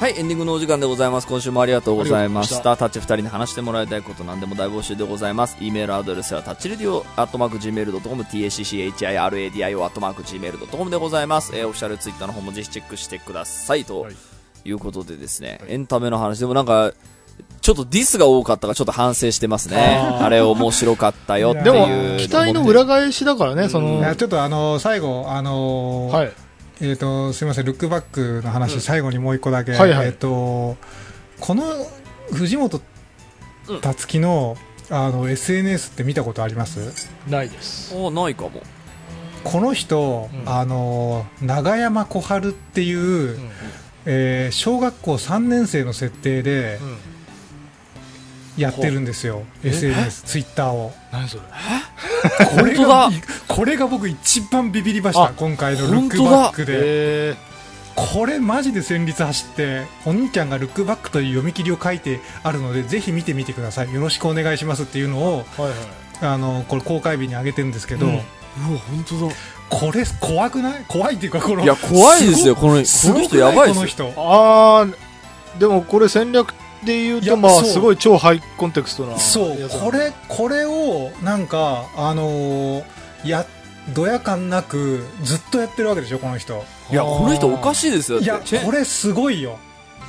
[0.06, 1.26] はい、エンディングのお時間でございます。
[1.26, 2.62] 今週もありがとうございまし。
[2.62, 5.56] たタッチ二人に話してもらいたいこと何でも大募集でございます。
[5.60, 11.56] e メールアドレスはタッチレディオアットマーク Gmail.com、tacchiradio アットマーク Gmail.com でございます。
[11.56, 13.84] えーオフィシャルツイッターの方もぜひチェックしてください。
[13.84, 14.14] とはい
[14.64, 16.92] いうことでですね、エンタメの話でもなんか、
[17.60, 19.76] ちょっとディスが多かったからちょっと反省してますね。
[19.76, 26.32] あれ面白かったよっていうでも期待の裏返しだからね、その、ちょっとあの最後あのはい。
[26.80, 30.06] えー、とすみません、ルックバックの話、最後にもう一個だけ、はいはい。
[30.06, 30.76] えー、と
[31.40, 31.62] この
[32.32, 32.80] 藤本
[33.96, 34.56] つ樹の,、
[34.90, 37.08] あの SNS って見たことあります？
[37.28, 37.94] ないです。
[37.96, 38.62] おないかも。
[39.44, 40.48] この人、うん。
[40.48, 43.50] あの長山小春っていう、うん。
[44.04, 46.96] えー小学校3年生の設定でうん
[48.56, 50.92] やってるんですよ、え？SNS、ツイッターを。
[51.12, 51.42] 何それ？
[52.58, 53.10] これが
[53.48, 56.72] これが僕一番ビビりました、あ今回のルックバックで。
[57.32, 57.36] え
[57.94, 63.94] これマジで戦慄走ってお兄ちゃんがルックバックという読み切りを書いてあるのでぜひ見てみてください。
[63.94, 65.72] よろしくお願いしますっていうのをはいはい。
[66.22, 68.12] あのこれ公開日に上げてるんですけど、うん。
[68.12, 68.22] うわ、
[68.90, 69.34] 本当だ。
[69.68, 70.84] これ怖くない？
[70.88, 73.86] 怖いっていうかこのいや、怖いですよ、この、この人やばいですよ。
[73.86, 74.12] 人。
[74.16, 76.54] あー、でもこれ戦略
[76.86, 79.18] で言うと、まあ、すごい超ハイコンテクストな。
[79.18, 79.56] そう。
[79.68, 82.84] これこれをなんかあのー
[83.24, 83.44] や
[83.94, 86.64] ドヤ感なくずっとやってるわけでしょこの人。
[86.90, 88.18] いや、この人おかしいですよ。
[88.20, 89.58] いやこれすごいよ。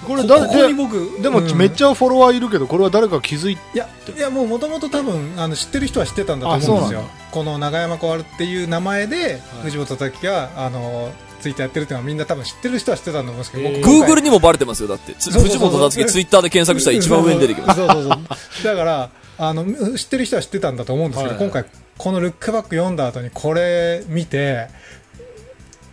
[0.06, 7.04] これ誰ここにで、僕でもうんめっちゃフォロワーいるけど、これは誰か気づいいやいやもうもともと多分あの知ってる人は知ってたんだとあ思うんですよ。
[7.32, 9.64] この長山小春っていう名前で、い。
[9.64, 15.14] 藤本叩があのツイッターやってるってのはみんな多分知ってる人は知ってたと思うんですけど、僕今回 Google にもバレてますよ、だって。
[15.14, 17.80] 藤本達樹ツイッターで検索したら一番上に出てきます。
[17.80, 18.64] そうそうそう。
[18.64, 21.40] だからあの知ってる人は知ってたんだと思うんですけど、はい。
[21.40, 21.66] はい今回
[21.98, 24.68] このルックバック読んだ後にこれ見て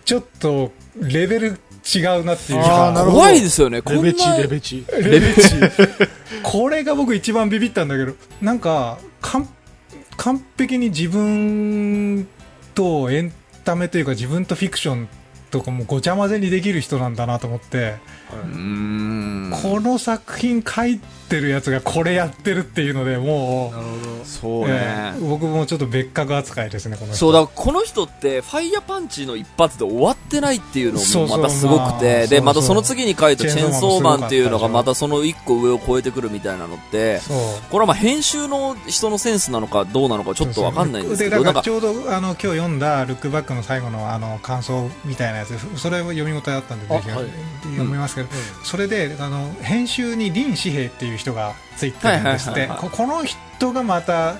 [0.04, 0.70] ちょっと
[1.00, 2.88] レベル違うなっていうか。
[2.88, 3.18] あーなるほど。
[3.18, 4.02] 怖いですよね、こんな。
[4.02, 4.84] レベチ、レベチ。
[4.90, 5.54] レベチ。
[6.42, 9.48] これが僕一番ビビったんだけどなんか完
[10.16, 12.26] 完璧に自分
[12.74, 13.32] とエン
[13.64, 15.08] タメというか自分とフィクション
[15.54, 17.94] とかもごちゃ混ぜにできる人なんだなと思って。
[18.32, 18.36] こ
[19.80, 24.24] の作品書いてるやつがこれやってるっていうのでもうなるほど。
[24.24, 25.28] そうえねー。
[25.28, 27.16] 僕もちょっと別格扱いですねこの人。
[27.16, 37.20] そうだ、この人って、ファイヤーパンチの一発で終わってないっていうのもまたすごくまあて、で、またその次に書いたチェーンソーマンっていうのがまたその一個上を超えてくるみたいなのって、
[37.70, 47.26] これはまあ編集の人のセンスなのかどうなのかちょっとわかんないんですけど、ち、ょうどあの今日読んだルックバックの最後のあの感想みたいなやつそれを読み応えあったんでぜひあはい。
[47.64, 48.28] 読みますけど、
[48.62, 52.68] それであの編集に林志平っていう人がついてるんですって。
[52.78, 54.36] ここの人がまた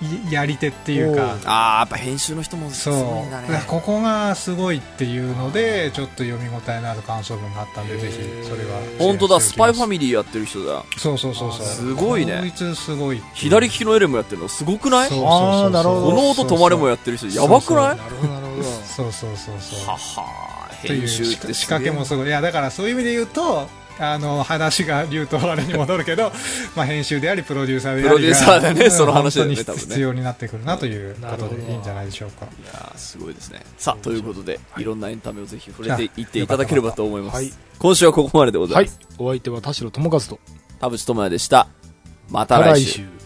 [0.00, 1.36] いやり手っていうか。
[1.44, 3.64] あー、やっぱ編集の人もすそうごいんだね。
[3.66, 8.80] ここがすごいっていうのでちょっと読み応えのある感想文があったんでぜひそれは。
[9.00, 10.84] 本当だ、スパイファミミリーやってる人だ。
[10.96, 11.66] そうそうそうそう。
[11.66, 12.38] すごいね。
[12.40, 15.08] こいつすごい左利きのエレンもやってるのすごくない？
[15.08, 15.64] そうこそうそうそう。
[15.64, 16.12] あーなるほど。
[16.12, 17.96] の音止まれもやってる人、やばくない？
[17.96, 18.62] なるほど、なるほど。
[18.62, 22.28] そうそうそうそうははという編集って仕掛けもすごい。
[22.28, 23.68] いやだからそういう意味で言うと
[23.98, 26.32] あの話が竜とあれに戻るけど
[26.76, 33.64] まあ編集でありプロデューサーでありがプロデューサーだねうんその話だよね必要になってくるなということでいいんじゃないでしょうかいやーすごいですね。
[33.76, 37.34] さあ、ということで、いろんなエンタメをぜひ触れていっていただければと思います。
[37.36, 38.98] はい今週はここまででございはいます。。
[39.18, 40.40] お相手は田代智和と、
[40.80, 41.68] 田淵智也でした。
[42.28, 42.82] また来。
[42.82, 43.17] 週。